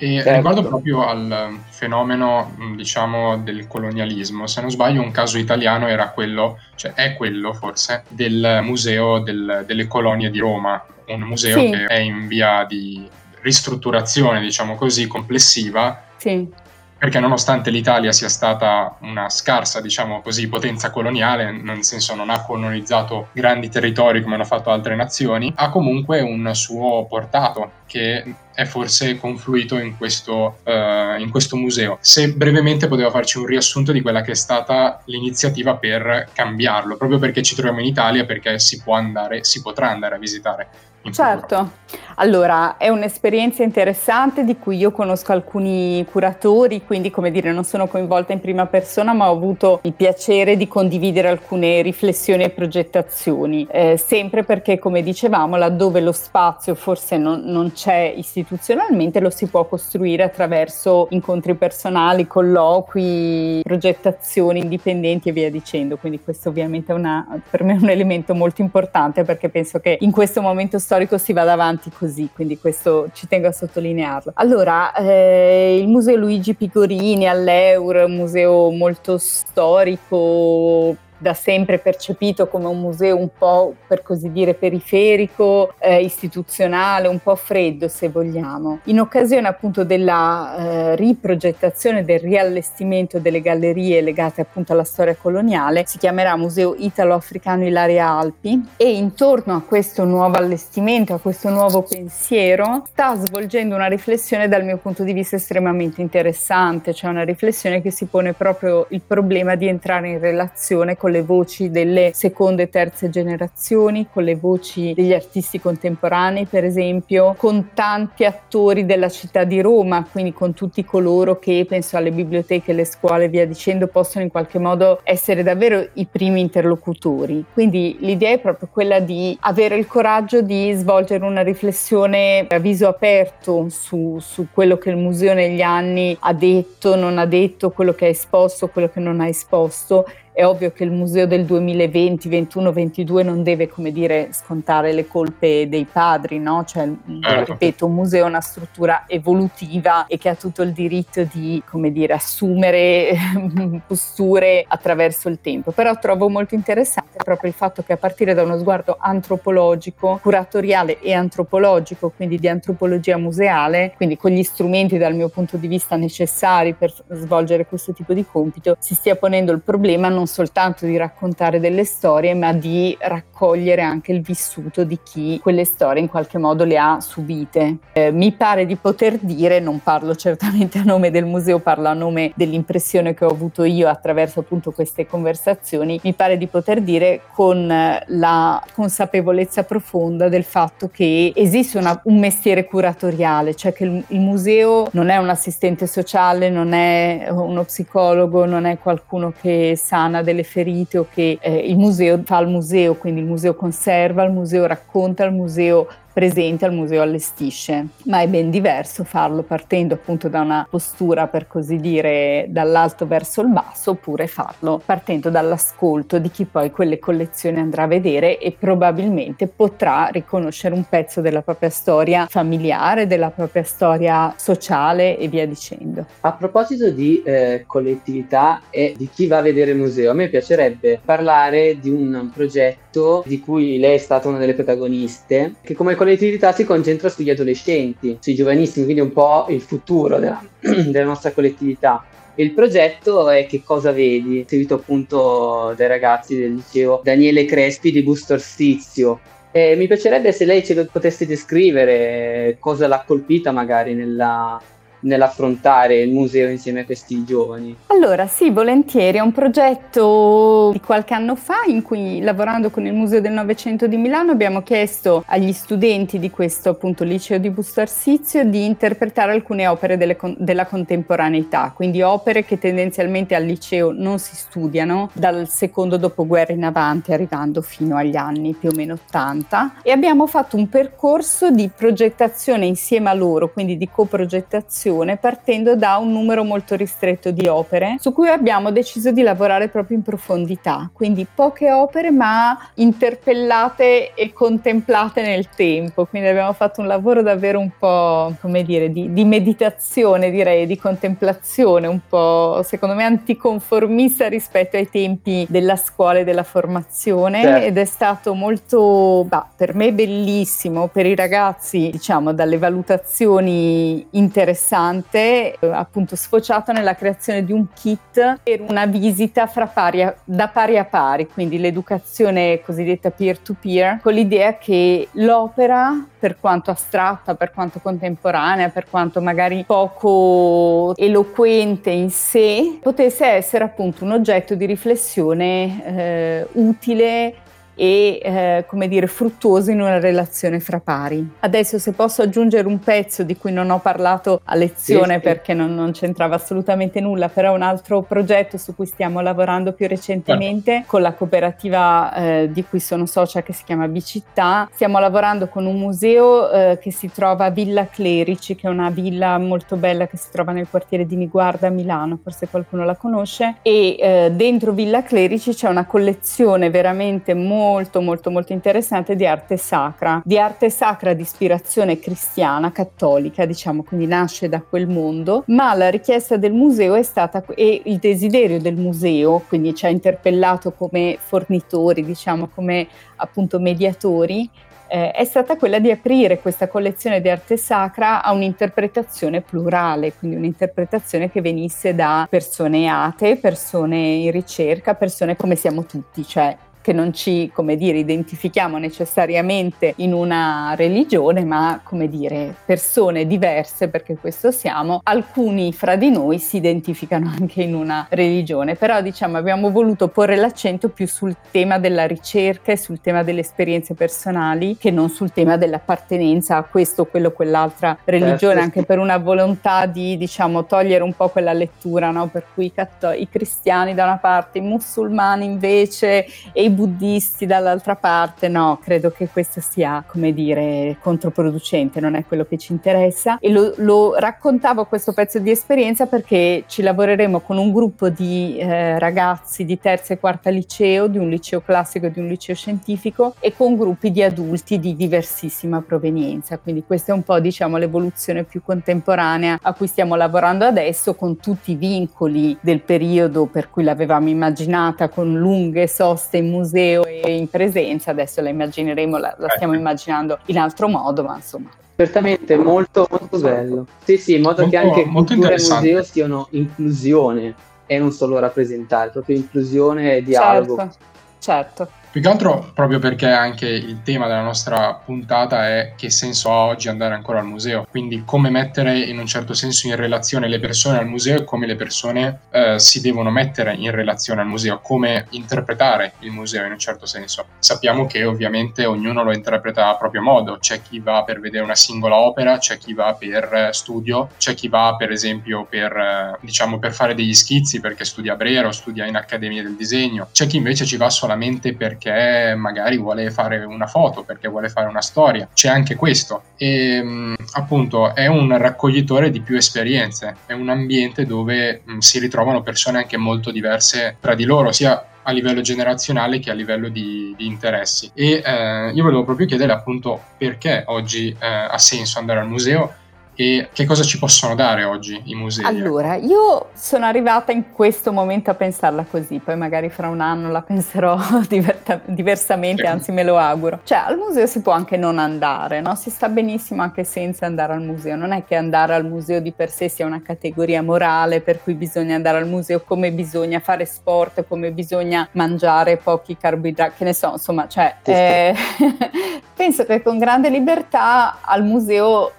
E 0.03 0.15
certo. 0.15 0.33
riguardo 0.33 0.67
proprio 0.67 1.07
al 1.07 1.59
fenomeno, 1.69 2.53
diciamo, 2.75 3.37
del 3.37 3.67
colonialismo, 3.67 4.47
se 4.47 4.59
non 4.59 4.69
sbaglio 4.69 5.01
un 5.01 5.11
caso 5.11 5.37
italiano 5.37 5.87
era 5.87 6.09
quello, 6.09 6.59
cioè 6.75 6.91
è 6.91 7.15
quello 7.15 7.53
forse, 7.53 8.03
del 8.09 8.59
Museo 8.63 9.19
del, 9.19 9.63
delle 9.65 9.87
Colonie 9.87 10.29
di 10.29 10.39
Roma, 10.39 10.83
un 11.07 11.21
museo 11.21 11.57
sì. 11.57 11.69
che 11.69 11.85
è 11.85 11.99
in 11.99 12.27
via 12.27 12.65
di 12.67 13.07
ristrutturazione, 13.39 14.41
diciamo 14.41 14.75
così, 14.75 15.07
complessiva. 15.07 16.03
Sì 16.17 16.61
perché 17.03 17.19
nonostante 17.19 17.69
l'Italia 17.69 18.13
sia 18.13 18.29
stata 18.29 18.95
una 19.01 19.29
scarsa, 19.29 19.81
diciamo 19.81 20.21
così, 20.21 20.47
potenza 20.47 20.89
coloniale, 20.89 21.51
nel 21.51 21.83
senso 21.83 22.15
non 22.15 22.29
ha 22.29 22.45
colonizzato 22.45 23.27
grandi 23.33 23.67
territori 23.67 24.21
come 24.21 24.35
hanno 24.35 24.45
fatto 24.45 24.69
altre 24.69 24.95
nazioni, 24.95 25.51
ha 25.53 25.69
comunque 25.69 26.21
un 26.21 26.49
suo 26.55 27.05
portato 27.09 27.71
che 27.93 28.23
è 28.55 28.65
forse 28.65 29.19
confluito 29.19 29.77
in 29.77 29.95
questo, 29.97 30.57
uh, 30.63 31.19
in 31.19 31.29
questo 31.29 31.55
museo. 31.55 31.99
Se 32.01 32.33
brevemente 32.33 32.87
poteva 32.87 33.11
farci 33.11 33.37
un 33.37 33.45
riassunto 33.45 33.91
di 33.91 34.01
quella 34.01 34.21
che 34.21 34.31
è 34.31 34.35
stata 34.35 35.03
l'iniziativa 35.05 35.75
per 35.75 36.29
cambiarlo, 36.33 36.97
proprio 36.97 37.19
perché 37.19 37.43
ci 37.43 37.53
troviamo 37.53 37.81
in 37.81 37.85
Italia, 37.85 38.25
perché 38.25 38.57
si 38.57 38.81
può 38.81 38.95
andare, 38.95 39.43
si 39.43 39.61
potrà 39.61 39.91
andare 39.91 40.15
a 40.15 40.17
visitare 40.17 40.67
Certo, 41.11 41.71
allora 42.15 42.77
è 42.77 42.87
un'esperienza 42.87 43.61
interessante 43.61 44.45
di 44.45 44.57
cui 44.57 44.77
io 44.77 44.91
conosco 44.91 45.33
alcuni 45.33 46.05
curatori, 46.09 46.83
quindi 46.85 47.11
come 47.11 47.29
dire 47.29 47.51
non 47.51 47.65
sono 47.65 47.87
coinvolta 47.87 48.31
in 48.31 48.39
prima 48.39 48.67
persona, 48.67 49.13
ma 49.13 49.29
ho 49.29 49.33
avuto 49.33 49.81
il 49.83 49.93
piacere 49.93 50.55
di 50.55 50.67
condividere 50.67 51.27
alcune 51.27 51.81
riflessioni 51.81 52.43
e 52.43 52.51
progettazioni, 52.51 53.67
eh, 53.69 53.97
sempre 53.97 54.43
perché 54.43 54.79
come 54.79 55.03
dicevamo 55.03 55.57
laddove 55.57 55.99
lo 55.99 56.13
spazio 56.13 56.73
forse 56.73 57.17
non, 57.17 57.41
non 57.43 57.73
c'è 57.83 58.13
istituzionalmente 58.15 59.19
lo 59.19 59.29
si 59.29 59.47
può 59.47 59.65
costruire 59.65 60.23
attraverso 60.23 61.07
incontri 61.09 61.53
personali, 61.55 62.27
colloqui, 62.27 63.59
progettazioni 63.61 64.59
indipendenti 64.59 65.27
e 65.27 65.31
via 65.33 65.51
dicendo, 65.51 65.97
quindi 65.97 66.21
questo 66.21 66.47
ovviamente 66.47 66.93
è 66.93 66.95
una, 66.95 67.27
per 67.49 67.63
me 67.63 67.73
un 67.73 67.89
elemento 67.89 68.33
molto 68.33 68.61
importante 68.61 69.25
perché 69.25 69.49
penso 69.49 69.81
che 69.81 69.97
in 69.99 70.11
questo 70.11 70.41
momento 70.41 70.79
storico 70.79 71.17
si 71.17 71.33
vada 71.33 71.51
avanti 71.51 71.91
così, 71.91 72.29
quindi 72.33 72.57
questo 72.57 73.09
ci 73.11 73.27
tengo 73.27 73.47
a 73.47 73.51
sottolinearlo. 73.51 74.31
Allora, 74.35 74.93
eh, 74.93 75.77
il 75.77 75.89
Museo 75.89 76.15
Luigi 76.15 76.53
Picorini 76.53 77.27
all'Eur, 77.27 78.05
un 78.05 78.15
museo 78.15 78.71
molto 78.71 79.17
storico, 79.17 80.95
da 81.23 81.33
sempre 81.33 81.79
percepito 81.79 82.47
come 82.47 82.67
un 82.67 82.81
museo 82.81 83.17
un 83.17 83.29
po' 83.35 83.73
per 83.87 84.03
così 84.03 84.29
dire 84.31 84.53
periferico, 84.53 85.73
eh, 85.79 86.03
istituzionale, 86.03 87.07
un 87.07 87.19
po' 87.19 87.35
freddo 87.35 87.87
se 87.87 88.09
vogliamo. 88.09 88.81
In 88.85 88.99
occasione 88.99 89.47
appunto 89.47 89.85
della 89.85 90.55
eh, 90.57 90.95
riprogettazione, 90.97 92.03
del 92.03 92.19
riallestimento 92.19 93.19
delle 93.19 93.39
gallerie 93.39 94.01
legate 94.01 94.41
appunto 94.41 94.73
alla 94.73 94.83
storia 94.83 95.15
coloniale, 95.15 95.85
si 95.87 95.97
chiamerà 95.97 96.35
Museo 96.35 96.75
Italo-Africano 96.77 97.65
Ilaria 97.65 98.09
Alpi 98.09 98.61
e 98.75 98.91
intorno 98.91 99.55
a 99.55 99.61
questo 99.61 100.03
nuovo 100.03 100.35
allestimento, 100.35 101.13
a 101.13 101.19
questo 101.19 101.49
nuovo 101.49 101.83
pensiero, 101.83 102.83
sta 102.87 103.15
svolgendo 103.15 103.75
una 103.75 103.87
riflessione 103.87 104.49
dal 104.49 104.65
mio 104.65 104.77
punto 104.77 105.03
di 105.03 105.13
vista 105.13 105.37
estremamente 105.37 106.01
interessante, 106.01 106.93
cioè 106.93 107.11
una 107.11 107.23
riflessione 107.23 107.81
che 107.81 107.91
si 107.91 108.07
pone 108.07 108.33
proprio 108.33 108.87
il 108.89 109.01
problema 109.01 109.55
di 109.55 109.69
entrare 109.69 110.09
in 110.09 110.19
relazione 110.19 110.97
con 110.97 111.11
le 111.13 111.21
voci 111.21 111.69
delle 111.69 112.11
seconde 112.13 112.63
e 112.63 112.69
terze 112.69 113.09
generazioni, 113.09 114.07
con 114.11 114.23
le 114.23 114.35
voci 114.35 114.93
degli 114.93 115.13
artisti 115.13 115.59
contemporanei, 115.59 116.45
per 116.45 116.65
esempio, 116.65 117.35
con 117.37 117.69
tanti 117.73 118.25
attori 118.25 118.85
della 118.85 119.09
città 119.09 119.43
di 119.43 119.61
Roma, 119.61 120.05
quindi 120.11 120.33
con 120.33 120.53
tutti 120.53 120.83
coloro 120.83 121.39
che, 121.39 121.65
penso 121.69 121.95
alle 121.95 122.11
biblioteche, 122.11 122.73
le 122.73 122.85
scuole 122.85 123.25
e 123.25 123.29
via 123.29 123.45
dicendo, 123.45 123.87
possono 123.87 124.23
in 124.23 124.31
qualche 124.31 124.59
modo 124.59 124.99
essere 125.03 125.43
davvero 125.43 125.87
i 125.93 126.07
primi 126.09 126.41
interlocutori. 126.41 127.45
Quindi 127.53 127.97
l'idea 127.99 128.31
è 128.31 128.39
proprio 128.39 128.67
quella 128.71 128.99
di 128.99 129.37
avere 129.41 129.77
il 129.77 129.85
coraggio 129.87 130.41
di 130.41 130.73
svolgere 130.73 131.23
una 131.23 131.43
riflessione 131.43 132.47
a 132.49 132.57
viso 132.57 132.87
aperto 132.87 133.67
su, 133.69 134.17
su 134.19 134.47
quello 134.51 134.77
che 134.77 134.89
il 134.89 134.97
museo 134.97 135.33
negli 135.33 135.61
anni 135.61 136.17
ha 136.19 136.33
detto, 136.33 136.95
non 136.95 137.19
ha 137.19 137.25
detto, 137.25 137.69
quello 137.69 137.93
che 137.93 138.05
ha 138.05 138.09
esposto, 138.09 138.69
quello 138.69 138.89
che 138.89 138.99
non 138.99 139.21
ha 139.21 139.27
esposto 139.27 140.05
è 140.33 140.45
ovvio 140.45 140.71
che 140.71 140.83
il 140.83 140.91
museo 140.91 141.27
del 141.27 141.45
2020, 141.45 142.27
21, 142.27 142.71
22 142.71 143.23
non 143.23 143.43
deve, 143.43 143.69
come 143.69 143.91
dire, 143.91 144.29
scontare 144.31 144.91
le 144.91 145.07
colpe 145.07 145.69
dei 145.69 145.85
padri, 145.85 146.39
no? 146.39 146.63
Cioè, 146.65 146.89
certo. 147.21 147.51
ripeto, 147.51 147.85
un 147.85 147.93
museo 147.93 148.25
è 148.25 148.27
una 148.27 148.41
struttura 148.41 149.03
evolutiva 149.07 150.07
e 150.07 150.17
che 150.17 150.29
ha 150.29 150.35
tutto 150.35 150.63
il 150.63 150.71
diritto 150.71 151.23
di, 151.31 151.61
come 151.69 151.91
dire, 151.91 152.13
assumere 152.13 153.15
posture 153.85 154.65
attraverso 154.67 155.29
il 155.29 155.39
tempo. 155.39 155.71
Però 155.71 155.97
trovo 155.99 156.29
molto 156.29 156.55
interessante 156.55 157.17
proprio 157.23 157.49
il 157.49 157.55
fatto 157.55 157.83
che 157.83 157.93
a 157.93 157.97
partire 157.97 158.33
da 158.33 158.41
uno 158.41 158.57
sguardo 158.57 158.97
antropologico, 158.99 160.19
curatoriale 160.21 160.99
e 160.99 161.13
antropologico, 161.13 162.11
quindi 162.15 162.39
di 162.39 162.47
antropologia 162.47 163.17
museale, 163.17 163.93
quindi 163.95 164.17
con 164.17 164.31
gli 164.31 164.43
strumenti 164.43 164.97
dal 164.97 165.13
mio 165.13 165.29
punto 165.29 165.57
di 165.57 165.67
vista 165.67 165.95
necessari 165.95 166.73
per 166.73 166.91
svolgere 167.09 167.65
questo 167.65 167.93
tipo 167.93 168.13
di 168.13 168.25
compito, 168.25 168.75
si 168.79 168.95
stia 168.95 169.15
ponendo 169.15 169.51
il 169.51 169.61
problema 169.61 170.09
non 170.09 170.22
non 170.23 170.27
soltanto 170.27 170.85
di 170.85 170.95
raccontare 170.95 171.59
delle 171.59 171.83
storie, 171.83 172.33
ma 172.33 172.53
di 172.53 172.95
raccogliere 172.99 173.81
anche 173.81 174.13
il 174.13 174.21
vissuto 174.21 174.85
di 174.85 174.97
chi 175.03 175.39
quelle 175.41 175.65
storie 175.65 176.01
in 176.01 176.07
qualche 176.07 176.37
modo 176.37 176.63
le 176.63 176.77
ha 176.77 177.01
subite. 177.01 177.77
Eh, 177.91 178.11
mi 178.11 178.31
pare 178.31 178.65
di 178.65 178.77
poter 178.77 179.17
dire, 179.19 179.59
non 179.59 179.81
parlo 179.83 180.15
certamente 180.15 180.79
a 180.79 180.83
nome 180.83 181.11
del 181.11 181.25
museo, 181.25 181.59
parlo 181.59 181.89
a 181.89 181.93
nome 181.93 182.31
dell'impressione 182.35 183.13
che 183.13 183.25
ho 183.25 183.29
avuto 183.29 183.63
io 183.65 183.89
attraverso 183.89 184.39
appunto 184.39 184.71
queste 184.71 185.05
conversazioni, 185.05 185.99
mi 186.03 186.13
pare 186.13 186.37
di 186.37 186.47
poter 186.47 186.81
dire 186.81 187.21
con 187.33 187.67
la 187.67 188.63
consapevolezza 188.73 189.63
profonda 189.63 190.29
del 190.29 190.43
fatto 190.43 190.89
che 190.89 191.33
esiste 191.35 191.77
una, 191.77 191.99
un 192.05 192.17
mestiere 192.17 192.65
curatoriale, 192.65 193.55
cioè 193.55 193.73
che 193.73 193.83
il, 193.83 194.03
il 194.07 194.19
museo 194.21 194.87
non 194.91 195.09
è 195.09 195.17
un 195.17 195.29
assistente 195.29 195.85
sociale, 195.85 196.49
non 196.49 196.71
è 196.71 197.27
uno 197.29 197.63
psicologo, 197.63 198.45
non 198.45 198.65
è 198.65 198.77
qualcuno 198.79 199.33
che 199.39 199.73
sana 199.75 200.12
delle 200.21 200.43
ferite 200.43 200.97
o 200.97 201.07
che 201.11 201.37
eh, 201.41 201.55
il 201.55 201.77
museo 201.77 202.21
fa 202.23 202.39
il 202.39 202.47
museo, 202.47 202.95
quindi 202.95 203.21
il 203.21 203.25
museo 203.25 203.55
conserva, 203.55 204.23
il 204.23 204.31
museo 204.31 204.65
racconta, 204.65 205.23
il 205.23 205.33
museo 205.33 205.87
presente 206.13 206.65
al 206.65 206.73
museo 206.73 207.01
allestisce, 207.01 207.87
ma 208.03 208.21
è 208.21 208.27
ben 208.27 208.51
diverso 208.51 209.03
farlo 209.03 209.41
partendo 209.41 209.95
appunto 209.95 210.29
da 210.29 210.41
una 210.41 210.65
postura 210.69 211.27
per 211.27 211.47
così 211.47 211.77
dire 211.77 212.45
dall'alto 212.49 213.07
verso 213.07 213.41
il 213.41 213.47
basso 213.47 213.91
oppure 213.91 214.27
farlo 214.27 214.81
partendo 214.85 215.29
dall'ascolto 215.29 216.19
di 216.19 216.29
chi 216.29 216.45
poi 216.45 216.69
quelle 216.71 216.99
collezioni 216.99 217.59
andrà 217.59 217.83
a 217.83 217.87
vedere 217.87 218.37
e 218.37 218.51
probabilmente 218.57 219.47
potrà 219.47 220.07
riconoscere 220.11 220.75
un 220.75 220.85
pezzo 220.87 221.19
della 221.19 221.41
propria 221.41 221.69
storia 221.69 222.27
familiare, 222.29 223.07
della 223.07 223.31
propria 223.31 223.63
storia 223.63 224.33
sociale 224.37 225.17
e 225.17 225.27
via 225.27 225.47
dicendo. 225.47 226.05
A 226.21 226.33
proposito 226.33 226.89
di 226.91 227.21
eh, 227.23 227.63
collettività 227.65 228.61
e 228.69 228.93
di 228.95 229.09
chi 229.11 229.27
va 229.27 229.39
a 229.39 229.41
vedere 229.41 229.71
il 229.71 229.77
museo, 229.77 230.11
a 230.11 230.13
me 230.13 230.27
piacerebbe 230.27 230.99
parlare 231.03 231.79
di 231.79 231.89
un 231.89 232.29
progetto 232.33 233.23
di 233.25 233.39
cui 233.39 233.79
lei 233.79 233.95
è 233.95 233.99
stata 233.99 234.27
una 234.27 234.37
delle 234.37 234.53
protagoniste, 234.53 235.55
che 235.61 235.73
come 235.73 235.95
collettività 236.03 236.51
si 236.51 236.65
concentra 236.65 237.09
sugli 237.09 237.29
adolescenti, 237.29 238.17
sui 238.19 238.35
giovanissimi, 238.35 238.83
quindi 238.85 239.01
un 239.01 239.13
po' 239.13 239.45
il 239.49 239.61
futuro 239.61 240.19
della, 240.19 240.43
della 240.59 241.05
nostra 241.05 241.31
collettività. 241.31 242.05
Il 242.35 242.51
progetto 242.51 243.29
è 243.29 243.45
Che 243.45 243.61
cosa 243.63 243.91
vedi? 243.91 244.43
Seguito 244.47 244.75
appunto 244.75 245.73
dai 245.77 245.87
ragazzi 245.87 246.37
del 246.37 246.55
liceo 246.55 247.01
Daniele 247.03 247.45
Crespi 247.45 247.91
di 247.91 248.01
Busto 248.01 248.33
Orsizio. 248.33 249.19
Mi 249.53 249.85
piacerebbe 249.85 250.31
se 250.31 250.45
lei 250.45 250.65
ce 250.65 250.73
lo 250.73 250.87
potesse 250.91 251.27
descrivere, 251.27 252.57
cosa 252.59 252.87
l'ha 252.87 253.03
colpita 253.05 253.51
magari 253.51 253.93
nella, 253.93 254.59
nell'affrontare 255.03 256.01
il 256.01 256.11
museo 256.11 256.49
insieme 256.49 256.81
a 256.81 256.85
questi 256.85 257.23
giovani? 257.23 257.75
Allora, 257.87 258.27
sì, 258.27 258.49
volentieri. 258.49 259.17
È 259.17 259.21
un 259.21 259.31
progetto 259.31 260.69
di 260.71 260.79
qualche 260.79 261.13
anno 261.13 261.35
fa 261.35 261.63
in 261.67 261.81
cui, 261.81 262.21
lavorando 262.21 262.69
con 262.69 262.85
il 262.85 262.93
Museo 262.93 263.21
del 263.21 263.31
Novecento 263.31 263.87
di 263.87 263.97
Milano, 263.97 264.31
abbiamo 264.31 264.61
chiesto 264.61 265.23
agli 265.27 265.51
studenti 265.53 266.19
di 266.19 266.29
questo 266.29 266.69
appunto 266.69 267.03
liceo 267.03 267.37
di 267.37 267.49
Busto 267.49 267.81
Arsizio 267.81 268.43
di 268.43 268.65
interpretare 268.65 269.31
alcune 269.31 269.67
opere 269.67 269.97
delle, 269.97 270.17
della 270.37 270.65
contemporaneità, 270.65 271.71
quindi 271.75 272.01
opere 272.01 272.43
che 272.43 272.57
tendenzialmente 272.57 273.35
al 273.35 273.43
liceo 273.43 273.91
non 273.91 274.19
si 274.19 274.35
studiano 274.35 275.09
dal 275.13 275.47
secondo 275.47 275.97
dopoguerra 275.97 276.53
in 276.53 276.63
avanti, 276.63 277.13
arrivando 277.13 277.61
fino 277.61 277.97
agli 277.97 278.15
anni 278.15 278.53
più 278.53 278.69
o 278.69 278.75
meno 278.75 278.93
80. 278.93 279.75
E 279.83 279.91
abbiamo 279.91 280.27
fatto 280.27 280.57
un 280.57 280.69
percorso 280.69 281.51
di 281.51 281.69
progettazione 281.75 282.65
insieme 282.65 283.09
a 283.09 283.13
loro, 283.13 283.51
quindi 283.51 283.77
di 283.77 283.89
coprogettazione 283.89 284.92
produzione 284.93 285.17
partendo 285.17 285.75
da 285.75 285.97
un 285.97 286.11
numero 286.11 286.43
molto 286.43 286.75
ristretto 286.75 287.31
di 287.31 287.47
opere 287.47 287.95
su 287.99 288.13
cui 288.13 288.29
abbiamo 288.29 288.71
deciso 288.71 289.11
di 289.11 289.21
lavorare 289.21 289.67
proprio 289.67 289.97
in 289.97 290.03
profondità, 290.03 290.89
quindi 290.93 291.25
poche 291.33 291.71
opere 291.71 292.11
ma 292.11 292.57
interpellate 292.75 294.13
e 294.13 294.31
contemplate 294.31 295.21
nel 295.21 295.49
tempo, 295.49 296.05
quindi 296.05 296.27
abbiamo 296.27 296.53
fatto 296.53 296.81
un 296.81 296.87
lavoro 296.87 297.21
davvero 297.21 297.59
un 297.59 297.71
po' 297.77 298.33
come 298.39 298.63
dire 298.63 298.91
di, 298.91 299.11
di 299.11 299.25
meditazione 299.25 300.29
direi, 300.29 300.67
di 300.67 300.77
contemplazione 300.77 301.87
un 301.87 301.99
po' 302.07 302.61
secondo 302.63 302.95
me 302.95 303.03
anticonformista 303.03 304.27
rispetto 304.27 304.77
ai 304.77 304.89
tempi 304.89 305.45
della 305.49 305.75
scuola 305.75 306.19
e 306.19 306.23
della 306.23 306.43
formazione. 306.43 307.41
Certo. 307.41 307.65
ed 307.65 307.77
è 307.77 307.85
stato 307.85 308.33
molto 308.33 309.25
bah, 309.27 309.47
per 309.55 309.75
me 309.75 309.91
bellissimo, 309.93 310.87
per 310.87 311.05
i 311.05 311.15
ragazzi 311.15 311.89
diciamo 311.91 312.33
dalle 312.33 312.57
valutazioni 312.57 314.05
interessanti 314.11 314.82
interessante, 314.91 315.57
eh, 315.59 315.67
appunto 315.71 316.15
sfociato 316.15 316.71
nella 316.71 316.95
creazione 316.95 317.43
di 317.43 317.51
un 317.51 317.67
kit 317.73 318.39
per 318.43 318.61
una 318.61 318.85
visita 318.85 319.47
pari 319.47 320.03
a, 320.03 320.13
da 320.23 320.47
pari 320.47 320.77
a 320.77 320.85
pari, 320.85 321.27
quindi 321.27 321.59
l'educazione 321.59 322.61
cosiddetta 322.61 323.11
peer-to-peer, 323.11 323.99
con 324.01 324.13
l'idea 324.13 324.57
che 324.57 325.07
l'opera, 325.13 326.05
per 326.19 326.39
quanto 326.39 326.71
astratta, 326.71 327.35
per 327.35 327.51
quanto 327.51 327.79
contemporanea, 327.79 328.69
per 328.69 328.85
quanto 328.89 329.21
magari 329.21 329.63
poco 329.65 330.93
eloquente 330.95 331.89
in 331.89 332.09
sé, 332.09 332.79
potesse 332.81 333.25
essere 333.25 333.63
appunto 333.63 334.03
un 334.03 334.11
oggetto 334.11 334.55
di 334.55 334.65
riflessione 334.65 335.85
eh, 335.85 336.47
utile 336.53 337.35
e 337.75 338.19
eh, 338.21 338.65
come 338.67 338.87
dire 338.87 339.07
fruttuoso 339.07 339.71
in 339.71 339.81
una 339.81 339.99
relazione 339.99 340.59
fra 340.59 340.79
pari. 340.79 341.27
Adesso 341.39 341.79
se 341.79 341.91
posso 341.93 342.21
aggiungere 342.21 342.67
un 342.67 342.79
pezzo 342.79 343.23
di 343.23 343.37
cui 343.37 343.51
non 343.51 343.69
ho 343.69 343.79
parlato 343.79 344.41
a 344.43 344.55
lezione 344.55 345.13
sì, 345.13 345.19
sì. 345.19 345.19
perché 345.19 345.53
non, 345.53 345.73
non, 345.73 345.91
c'entrava 345.91 346.35
assolutamente 346.35 346.99
nulla, 346.99 347.29
però 347.29 347.53
un 347.53 347.61
altro 347.61 348.01
progetto 348.01 348.57
su 348.57 348.75
cui 348.75 348.85
stiamo 348.85 349.21
lavorando 349.21 349.73
più 349.73 349.87
recentemente 349.87 350.77
eh. 350.77 350.83
con 350.85 351.01
la 351.01 351.13
cooperativa 351.13 352.13
eh, 352.13 352.49
di 352.51 352.63
cui 352.63 352.79
sono 352.79 353.05
socia 353.05 353.41
che 353.41 353.53
si 353.53 353.63
chiama 353.63 353.87
Bicittà. 353.87 354.69
Stiamo 354.71 354.99
lavorando 354.99 355.47
con 355.47 355.65
un 355.65 355.77
museo 355.77 356.51
eh, 356.51 356.79
che 356.81 356.91
si 356.91 357.11
trova 357.11 357.45
a 357.45 357.49
Villa 357.49 357.87
Clerici, 357.87 358.55
che 358.55 358.67
è 358.67 358.69
una 358.69 358.89
villa 358.89 359.37
molto 359.37 359.75
bella 359.75 360.07
che 360.07 360.17
si 360.17 360.29
trova 360.31 360.51
nel 360.51 360.67
quartiere 360.69 361.05
di 361.05 361.15
Niguarda 361.15 361.67
a 361.67 361.71
Milano, 361.71 362.19
forse 362.21 362.47
qualcuno 362.47 362.83
la 362.85 362.95
conosce, 362.95 363.55
e 363.61 363.97
eh, 363.99 364.31
dentro 364.33 364.71
Villa 364.71 365.03
Clerici 365.03 365.53
c'è 365.53 365.67
una 365.67 365.85
collezione 365.85 366.69
veramente 366.69 367.33
molto 367.33 367.61
molto 367.63 368.01
molto 368.01 368.29
molto 368.29 368.51
interessante 368.51 369.15
di 369.15 369.25
arte 369.25 369.55
sacra, 369.57 370.21
di 370.25 370.37
arte 370.37 370.69
sacra 370.69 371.13
di 371.13 371.21
ispirazione 371.21 371.97
cristiana, 371.97 372.71
cattolica, 372.71 373.45
diciamo, 373.45 373.83
quindi 373.83 374.05
nasce 374.05 374.49
da 374.49 374.61
quel 374.61 374.87
mondo, 374.87 375.43
ma 375.47 375.73
la 375.73 375.89
richiesta 375.89 376.35
del 376.35 376.51
museo 376.51 376.95
è 376.95 377.03
stata 377.03 377.43
e 377.55 377.81
il 377.85 377.97
desiderio 377.97 378.59
del 378.59 378.75
museo, 378.75 379.43
quindi 379.47 379.73
ci 379.73 379.85
ha 379.85 379.89
interpellato 379.89 380.73
come 380.73 381.17
fornitori, 381.19 382.03
diciamo, 382.03 382.49
come 382.53 382.87
appunto 383.15 383.59
mediatori, 383.59 384.49
eh, 384.87 385.11
è 385.11 385.23
stata 385.23 385.55
quella 385.55 385.79
di 385.79 385.89
aprire 385.89 386.39
questa 386.39 386.67
collezione 386.67 387.21
di 387.21 387.29
arte 387.29 387.57
sacra 387.57 388.21
a 388.21 388.31
un'interpretazione 388.33 389.41
plurale, 389.41 390.13
quindi 390.13 390.35
un'interpretazione 390.35 391.31
che 391.31 391.41
venisse 391.41 391.95
da 391.95 392.27
persone 392.29 392.87
atee, 392.87 393.37
persone 393.37 393.97
in 393.97 394.31
ricerca, 394.31 394.93
persone 394.93 395.35
come 395.35 395.55
siamo 395.55 395.85
tutti, 395.85 396.23
cioè 396.25 396.55
che 396.83 396.91
non 396.91 397.13
ci, 397.13 397.49
come 397.53 397.77
dire, 397.77 397.97
identifichiamo 397.97 398.77
necessariamente 398.77 399.93
in 399.97 400.13
una 400.13 400.73
religione, 400.75 401.45
ma 401.45 401.79
come 401.81 402.09
dire, 402.09 402.53
persone 402.65 403.25
diverse, 403.25 403.87
perché 403.87 404.17
questo 404.17 404.51
siamo, 404.51 404.99
alcuni 405.03 405.71
fra 405.71 405.95
di 405.95 406.11
noi 406.11 406.39
si 406.39 406.57
identificano 406.57 407.31
anche 407.39 407.63
in 407.63 407.73
una 407.73 408.05
religione, 408.09 408.75
però 408.75 409.01
diciamo 409.01 409.37
abbiamo 409.37 409.71
voluto 409.71 410.09
porre 410.09 410.35
l'accento 410.35 410.89
più 410.89 411.07
sul 411.07 411.35
tema 411.51 411.79
della 411.79 412.05
ricerca 412.05 412.73
e 412.73 412.77
sul 412.77 412.99
tema 412.99 413.23
delle 413.23 413.39
esperienze 413.39 413.93
personali 413.93 414.75
che 414.77 414.91
non 414.91 415.09
sul 415.09 415.31
tema 415.31 415.55
dell'appartenenza 415.55 416.57
a 416.57 416.63
questo, 416.63 417.05
quello, 417.05 417.31
quell'altra 417.31 417.97
religione, 418.03 418.55
certo. 418.55 418.59
anche 418.59 418.83
per 418.83 418.99
una 418.99 419.17
volontà 419.17 419.85
di, 419.85 420.17
diciamo, 420.17 420.65
togliere 420.65 421.03
un 421.03 421.13
po' 421.13 421.29
quella 421.29 421.53
lettura, 421.53 422.11
no? 422.11 422.27
per 422.27 422.43
cui 422.53 422.65
i, 422.65 422.73
catto- 422.73 423.11
i 423.11 423.29
cristiani 423.29 423.93
da 423.93 424.03
una 424.03 424.17
parte, 424.17 424.57
i 424.57 424.61
musulmani 424.61 425.45
invece 425.45 426.25
e 426.51 426.63
i 426.63 426.71
buddisti 426.73 427.45
dall'altra 427.45 427.95
parte, 427.95 428.47
no, 428.47 428.79
credo 428.81 429.11
che 429.11 429.27
questo 429.29 429.61
sia, 429.61 430.03
come 430.05 430.33
dire, 430.33 430.97
controproducente, 430.99 431.99
non 431.99 432.15
è 432.15 432.25
quello 432.25 432.45
che 432.45 432.57
ci 432.57 432.71
interessa. 432.71 433.37
E 433.39 433.49
lo, 433.51 433.73
lo 433.77 434.15
raccontavo 434.15 434.85
questo 434.85 435.13
pezzo 435.13 435.39
di 435.39 435.51
esperienza 435.51 436.05
perché 436.05 436.63
ci 436.67 436.81
lavoreremo 436.81 437.39
con 437.39 437.57
un 437.57 437.71
gruppo 437.71 438.09
di 438.09 438.57
eh, 438.57 438.99
ragazzi 438.99 439.65
di 439.65 439.79
terza 439.79 440.13
e 440.13 440.19
quarta 440.19 440.49
liceo, 440.49 441.07
di 441.07 441.17
un 441.17 441.29
liceo 441.29 441.61
classico 441.61 442.07
e 442.07 442.11
di 442.11 442.19
un 442.19 442.27
liceo 442.27 442.55
scientifico, 442.55 443.35
e 443.39 443.53
con 443.55 443.75
gruppi 443.75 444.11
di 444.11 444.23
adulti 444.23 444.79
di 444.79 444.95
diversissima 444.95 445.81
provenienza. 445.81 446.57
Quindi 446.57 446.83
questa 446.85 447.11
è 447.11 447.15
un 447.15 447.23
po', 447.23 447.39
diciamo, 447.39 447.77
l'evoluzione 447.77 448.43
più 448.43 448.61
contemporanea 448.63 449.59
a 449.61 449.73
cui 449.73 449.87
stiamo 449.87 450.15
lavorando 450.15 450.65
adesso, 450.65 451.15
con 451.15 451.37
tutti 451.37 451.71
i 451.71 451.75
vincoli 451.75 452.57
del 452.59 452.81
periodo 452.81 453.45
per 453.45 453.69
cui 453.69 453.83
l'avevamo 453.83 454.29
immaginata, 454.29 455.09
con 455.09 455.33
lunghe 455.37 455.87
soste 455.87 456.37
in 456.37 456.49
museo 456.49 456.61
museo 456.63 457.05
e 457.05 457.35
in 457.35 457.47
presenza, 457.49 458.11
adesso 458.11 458.41
la 458.41 458.49
immagineremo, 458.49 459.17
la, 459.17 459.35
la 459.37 459.49
stiamo 459.49 459.73
immaginando 459.73 460.39
in 460.45 460.57
altro 460.57 460.87
modo, 460.87 461.23
ma 461.23 461.35
insomma. 461.35 461.69
Certamente 461.95 462.57
molto 462.57 463.07
molto 463.09 463.37
bello. 463.37 463.85
Sì, 464.03 464.17
sì, 464.17 464.35
in 464.35 464.41
modo 464.41 464.61
molto, 464.61 464.77
che 464.77 464.83
anche 464.83 465.05
cultura 465.05 465.53
e 465.53 465.61
museo 465.61 466.03
siano 466.03 466.47
inclusione 466.51 467.53
e 467.85 467.99
non 467.99 468.11
solo 468.11 468.39
rappresentare, 468.39 469.11
proprio 469.11 469.35
inclusione 469.35 470.17
e 470.17 470.23
dialogo. 470.23 470.75
Certo, 470.75 470.97
certo. 471.37 471.87
Più 472.13 472.21
che 472.21 472.27
altro 472.27 472.69
proprio 472.75 472.99
perché 472.99 473.27
anche 473.27 473.65
il 473.65 474.03
tema 474.03 474.27
della 474.27 474.43
nostra 474.43 474.93
puntata 475.03 475.67
è 475.67 475.93
che 475.97 476.11
senso 476.11 476.51
ha 476.51 476.65
oggi 476.65 476.87
andare 476.87 477.15
ancora 477.15 477.39
al 477.39 477.47
museo, 477.47 477.87
quindi 477.89 478.21
come 478.23 478.51
mettere 478.51 478.99
in 478.99 479.17
un 479.17 479.25
certo 479.25 479.55
senso 479.55 479.87
in 479.87 479.95
relazione 479.95 480.47
le 480.47 480.59
persone 480.59 480.99
al 480.99 481.07
museo 481.07 481.39
e 481.39 481.43
come 481.43 481.65
le 481.65 481.75
persone 481.75 482.41
eh, 482.51 482.77
si 482.77 483.01
devono 483.01 483.31
mettere 483.31 483.73
in 483.73 483.89
relazione 483.89 484.41
al 484.41 484.47
museo, 484.47 484.77
come 484.77 485.25
interpretare 485.31 486.13
il 486.19 486.29
museo 486.29 486.63
in 486.67 486.73
un 486.73 486.77
certo 486.77 487.07
senso. 487.07 487.47
Sappiamo 487.57 488.05
che 488.05 488.23
ovviamente 488.25 488.85
ognuno 488.85 489.23
lo 489.23 489.33
interpreta 489.33 489.89
a 489.89 489.95
proprio 489.95 490.21
modo, 490.21 490.59
c'è 490.59 490.83
chi 490.83 490.99
va 490.99 491.23
per 491.23 491.39
vedere 491.39 491.63
una 491.63 491.73
singola 491.73 492.17
opera, 492.17 492.59
c'è 492.59 492.77
chi 492.77 492.93
va 492.93 493.15
per 493.15 493.69
studio, 493.71 494.29
c'è 494.37 494.53
chi 494.53 494.67
va 494.67 494.95
per 494.95 495.09
esempio 495.09 495.65
per, 495.67 495.91
eh, 495.91 496.37
diciamo, 496.41 496.77
per 496.77 496.93
fare 496.93 497.15
degli 497.15 497.33
schizzi 497.33 497.79
perché 497.79 498.05
studia 498.05 498.33
a 498.33 498.35
Brera 498.35 498.67
o 498.67 498.71
studia 498.71 499.07
in 499.07 499.15
Accademia 499.15 499.63
del 499.63 499.75
Disegno, 499.75 500.27
c'è 500.31 500.45
chi 500.45 500.57
invece 500.57 500.85
ci 500.85 500.97
va 500.97 501.09
solamente 501.09 501.73
perché 501.73 502.01
perché 502.03 502.55
magari 502.55 502.97
vuole 502.97 503.31
fare 503.31 503.63
una 503.63 503.87
foto, 503.87 504.23
perché 504.23 504.49
vuole 504.49 504.67
fare 504.67 504.87
una 504.87 505.01
storia. 505.01 505.47
C'è 505.53 505.69
anche 505.69 505.95
questo. 505.95 506.43
E 506.57 507.35
appunto 507.53 508.13
è 508.13 508.27
un 508.27 508.55
raccoglitore 508.57 509.31
di 509.31 509.41
più 509.41 509.55
esperienze, 509.55 510.35
è 510.45 510.53
un 510.53 510.69
ambiente 510.69 511.25
dove 511.25 511.81
mh, 511.83 511.97
si 511.99 512.19
ritrovano 512.19 512.61
persone 512.61 512.97
anche 512.97 513.17
molto 513.17 513.51
diverse 513.51 514.17
tra 514.19 514.35
di 514.35 514.43
loro, 514.43 514.71
sia 514.71 515.07
a 515.25 515.31
livello 515.31 515.61
generazionale 515.61 516.39
che 516.39 516.51
a 516.51 516.53
livello 516.53 516.89
di, 516.89 517.33
di 517.37 517.45
interessi. 517.45 518.11
E 518.13 518.41
eh, 518.43 518.91
io 518.93 519.03
volevo 519.03 519.23
proprio 519.23 519.47
chiedere 519.47 519.71
appunto 519.71 520.21
perché 520.37 520.83
oggi 520.87 521.29
eh, 521.29 521.47
ha 521.47 521.77
senso 521.77 522.19
andare 522.19 522.41
al 522.41 522.49
museo 522.49 522.95
e 523.35 523.69
che 523.73 523.85
cosa 523.85 524.03
ci 524.03 524.19
possono 524.19 524.55
dare 524.55 524.83
oggi 524.83 525.19
i 525.25 525.35
musei? 525.35 525.65
Allora, 525.65 526.15
io 526.15 526.69
sono 526.73 527.05
arrivata 527.05 527.51
in 527.51 527.71
questo 527.71 528.11
momento 528.11 528.51
a 528.51 528.53
pensarla 528.53 529.05
così, 529.09 529.39
poi 529.39 529.57
magari 529.57 529.89
fra 529.89 530.07
un 530.07 530.21
anno 530.21 530.51
la 530.51 530.61
penserò 530.61 531.17
diverta- 531.47 532.01
diversamente, 532.05 532.85
anzi 532.85 533.11
me 533.11 533.23
lo 533.23 533.37
auguro. 533.37 533.79
Cioè, 533.83 534.03
al 534.05 534.17
museo 534.17 534.45
si 534.45 534.61
può 534.61 534.71
anche 534.73 534.97
non 534.97 535.17
andare, 535.17 535.81
no? 535.81 535.95
Si 535.95 536.09
sta 536.09 536.29
benissimo 536.29 536.81
anche 536.81 537.03
senza 537.03 537.45
andare 537.45 537.73
al 537.73 537.81
museo. 537.81 538.15
Non 538.15 538.31
è 538.31 538.43
che 538.45 538.55
andare 538.55 538.93
al 538.93 539.05
museo 539.05 539.39
di 539.39 539.51
per 539.51 539.69
sé 539.69 539.89
sia 539.89 540.05
una 540.05 540.21
categoria 540.21 540.83
morale 540.83 541.41
per 541.41 541.61
cui 541.61 541.73
bisogna 541.73 542.15
andare 542.15 542.37
al 542.37 542.47
museo 542.47 542.81
come 542.81 543.11
bisogna 543.11 543.59
fare 543.59 543.85
sport, 543.85 544.45
come 544.47 544.71
bisogna 544.71 545.27
mangiare 545.31 545.97
pochi 545.97 546.37
carboidrati, 546.37 546.93
che 546.97 547.03
ne 547.03 547.13
so, 547.13 547.31
insomma, 547.31 547.67
cioè, 547.67 547.95
eh, 548.03 548.55
penso 549.55 549.85
che 549.85 550.01
con 550.01 550.17
grande 550.17 550.49
libertà 550.49 551.39
al 551.41 551.63
museo 551.63 552.31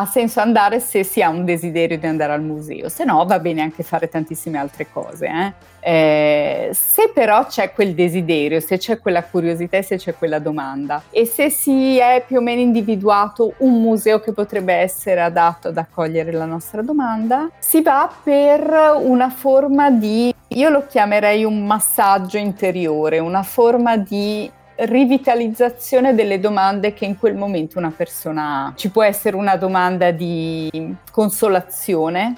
ha 0.00 0.06
senso 0.06 0.38
andare 0.38 0.78
se 0.78 1.02
si 1.02 1.22
ha 1.22 1.28
un 1.28 1.44
desiderio 1.44 1.98
di 1.98 2.06
andare 2.06 2.32
al 2.32 2.42
museo, 2.42 2.88
se 2.88 3.04
no 3.04 3.24
va 3.26 3.40
bene 3.40 3.62
anche 3.62 3.82
fare 3.82 4.08
tantissime 4.08 4.56
altre 4.56 4.86
cose. 4.92 5.26
Eh? 5.26 5.52
Eh, 5.80 6.70
se 6.72 7.10
però 7.12 7.46
c'è 7.46 7.72
quel 7.72 7.94
desiderio, 7.94 8.60
se 8.60 8.78
c'è 8.78 9.00
quella 9.00 9.24
curiosità 9.24 9.78
e 9.78 9.82
se 9.82 9.96
c'è 9.96 10.14
quella 10.14 10.38
domanda 10.38 11.02
e 11.10 11.24
se 11.24 11.50
si 11.50 11.98
è 11.98 12.22
più 12.24 12.38
o 12.38 12.40
meno 12.40 12.60
individuato 12.60 13.54
un 13.58 13.80
museo 13.80 14.20
che 14.20 14.32
potrebbe 14.32 14.74
essere 14.74 15.20
adatto 15.20 15.68
ad 15.68 15.76
accogliere 15.76 16.30
la 16.30 16.44
nostra 16.44 16.80
domanda, 16.82 17.50
si 17.58 17.82
va 17.82 18.08
per 18.22 18.98
una 19.00 19.30
forma 19.30 19.90
di, 19.90 20.32
io 20.48 20.68
lo 20.68 20.86
chiamerei 20.86 21.42
un 21.42 21.66
massaggio 21.66 22.38
interiore, 22.38 23.18
una 23.18 23.42
forma 23.42 23.96
di 23.96 24.48
rivitalizzazione 24.80 26.14
delle 26.14 26.38
domande 26.38 26.92
che 26.92 27.04
in 27.04 27.18
quel 27.18 27.34
momento 27.34 27.78
una 27.78 27.92
persona 27.94 28.66
ha. 28.66 28.72
Ci 28.76 28.90
può 28.90 29.02
essere 29.02 29.34
una 29.34 29.56
domanda 29.56 30.12
di 30.12 30.94
consolazione, 31.10 32.36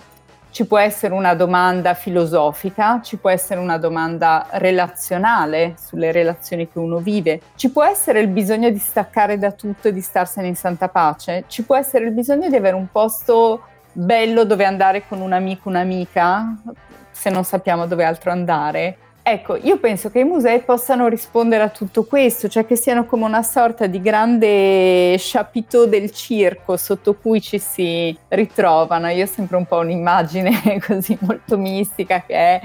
ci 0.50 0.66
può 0.66 0.79
essere 0.79 1.12
una 1.12 1.35
domanda 1.35 1.94
filosofica, 1.94 3.00
ci 3.03 3.18
può 3.18 3.31
essere 3.31 3.61
una 3.61 3.76
domanda 3.76 4.46
relazionale 4.53 5.74
sulle 5.79 6.12
relazioni 6.12 6.68
che 6.68 6.79
uno 6.79 6.98
vive, 6.98 7.40
ci 7.57 7.70
può 7.70 7.85
essere 7.85 8.20
il 8.20 8.29
bisogno 8.29 8.70
di 8.70 8.79
staccare 8.79 9.38
da 9.38 9.53
tutto 9.53 9.88
e 9.88 9.92
di 9.92 10.00
starsene 10.00 10.48
in 10.48 10.57
santa 10.57 10.88
pace, 10.88 11.44
ci 11.46 11.62
può 11.62 11.76
essere 11.76 12.07
il 12.07 12.12
bisogno 12.12 12.48
di 12.48 12.57
avere 12.57 12.74
un 12.74 12.88
posto 12.90 13.62
bello 13.92 14.44
dove 14.44 14.64
andare 14.64 15.07
con 15.07 15.20
un 15.20 15.33
amico, 15.33 15.68
un'amica, 15.68 16.57
se 17.11 17.29
non 17.29 17.44
sappiamo 17.44 17.87
dove 17.87 18.05
altro 18.05 18.31
andare 18.31 18.96
Ecco, 19.23 19.57
io 19.57 19.79
penso 19.79 20.11
che 20.11 20.21
i 20.21 20.25
musei 20.25 20.61
possano 20.61 21.07
rispondere 21.07 21.63
a 21.63 21.69
tutto 21.69 22.05
questo, 22.05 22.49
cioè 22.49 22.65
che 22.65 22.75
siano 22.75 23.05
come 23.05 23.25
una 23.27 23.43
sorta 23.43 23.87
di 23.87 24.01
grande 24.01 25.15
chapiteau 25.19 25.87
del 25.87 26.11
circo 26.11 26.77
sotto 26.79 27.15
cui 27.15 27.41
ci 27.41 27.59
si 27.59 28.17
ritrovano. 28.29 29.09
Io 29.09 29.25
ho 29.25 29.29
sempre 29.29 29.57
un 29.57 29.67
po' 29.67 29.79
un'immagine 29.79 30.81
così 30.85 31.17
molto 31.21 31.59
mistica 31.59 32.23
che 32.27 32.35
è 32.35 32.61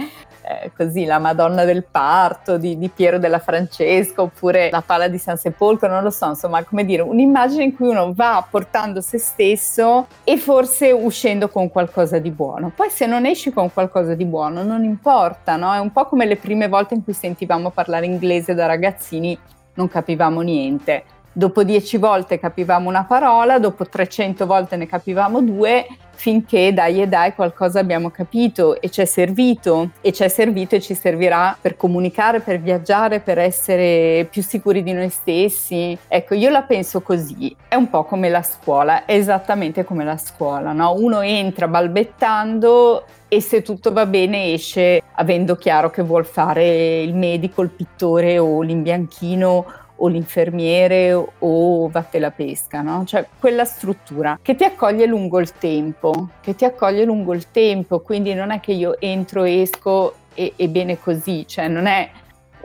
eh, 0.48 0.72
così 0.78 1.06
la 1.06 1.18
Madonna 1.18 1.66
del 1.66 1.86
Parto 1.90 2.58
di, 2.58 2.78
di, 2.78 2.90
Piero 2.90 3.18
della 3.18 3.40
Francesca 3.40 4.22
oppure 4.22 4.70
la 4.70 4.84
pala 4.86 5.08
di 5.08 5.18
San 5.18 5.38
Sepolcro, 5.38 5.90
non 5.90 6.04
lo 6.04 6.12
so, 6.12 6.28
insomma, 6.28 6.64
come 6.64 6.86
dire, 6.86 7.02
un'immagine 7.02 7.64
in 7.64 7.76
cui 7.76 7.88
uno 7.88 8.14
va 8.14 8.46
portando 8.48 9.02
se 9.02 9.18
stesso 9.18 10.06
e 10.24 10.38
forse 10.38 10.92
uscendo 10.92 11.50
con 11.50 11.70
qualcosa 11.70 12.20
di 12.20 12.30
buono. 12.30 12.72
Poi 12.76 12.92
se 12.92 13.08
non 13.08 13.26
esci 13.26 13.52
con 13.52 13.74
qualcosa 13.74 14.14
di 14.14 14.26
buono 14.26 14.62
non 14.62 14.84
importa, 14.84 15.56
no? 15.56 15.74
È 15.74 15.80
un 15.80 15.92
po' 15.92 16.06
come 16.06 16.26
le 16.26 16.36
prime 16.36 16.68
volte 16.68 16.94
in 16.94 17.04
cui 17.04 17.14
sentivamo 17.14 17.72
parlare 17.72 18.06
inglese 18.06 18.54
da 18.54 18.68
ragazzini, 18.68 19.38
non 19.74 19.88
capivamo 19.88 20.42
niente 20.42 21.04
dopo 21.38 21.64
dieci 21.66 21.98
volte 21.98 22.40
capivamo 22.40 22.88
una 22.88 23.04
parola, 23.04 23.60
dopo 23.60 23.86
300 23.86 24.46
volte 24.46 24.78
ne 24.78 24.88
capivamo 24.88 25.42
due, 25.42 25.86
finché 26.14 26.74
dai 26.74 27.02
e 27.02 27.08
dai 27.08 27.34
qualcosa 27.36 27.82
abbiamo 27.82 28.10
capito 28.10 28.80
e 28.80 28.90
ci 28.90 29.02
è 29.02 29.06
servito 29.06 29.90
e 30.00 30.14
ci 30.14 30.24
è 30.24 30.30
servito 30.30 30.76
e 30.76 30.80
ci 30.80 30.96
servirà 30.96 31.58
per 31.60 31.76
comunicare, 31.76 32.40
per 32.40 32.62
viaggiare, 32.62 33.20
per 33.20 33.38
essere 33.38 34.26
più 34.32 34.42
sicuri 34.42 34.82
di 34.82 34.94
noi 34.94 35.10
stessi. 35.10 35.98
Ecco, 36.08 36.36
io 36.36 36.50
la 36.50 36.62
penso 36.62 37.02
così, 37.02 37.54
è 37.68 37.76
un 37.76 37.90
po' 37.90 38.06
come 38.06 38.30
la 38.30 38.42
scuola, 38.42 39.04
è 39.04 39.14
esattamente 39.14 39.84
come 39.84 40.06
la 40.06 40.18
scuola, 40.18 40.72
no? 40.72 40.94
Uno 40.94 41.20
entra 41.20 41.68
balbettando 41.68 43.04
e 43.28 43.42
se 43.42 43.62
tutto 43.62 43.92
va 43.92 44.06
bene 44.06 44.54
esce 44.54 45.02
avendo 45.16 45.58
chiaro 45.58 45.90
che 45.90 46.02
vuol 46.02 46.26
fare 46.26 47.02
il 47.02 47.14
medico, 47.14 47.62
il 47.62 47.70
pittore 47.70 48.40
o 48.40 48.62
l'imbianchino 48.62 49.84
o 49.98 50.08
l'infermiere 50.08 51.14
o 51.14 51.88
vatte 51.90 52.20
la 52.20 52.32
pesca, 52.32 52.82
no? 52.82 53.04
Cioè 53.06 53.28
quella 53.40 53.66
struttura 53.66 54.40
che 54.42 54.56
ti 54.56 54.64
accoglie 54.64 55.06
lungo 55.06 55.40
il 55.40 55.54
tempo, 55.54 56.30
che 56.42 56.56
ti 56.56 56.66
accoglie 56.66 57.06
lungo 57.06 57.34
il 57.34 57.52
tempo, 57.52 58.02
quindi 58.02 58.34
non 58.34 58.52
è 58.52 58.60
che 58.60 58.74
io 58.74 59.00
entro, 59.00 59.44
esco 59.44 60.16
e, 60.34 60.54
e 60.56 60.68
bene 60.68 61.00
così, 61.00 61.48
cioè 61.48 61.68
non 61.68 61.86
è 61.86 62.10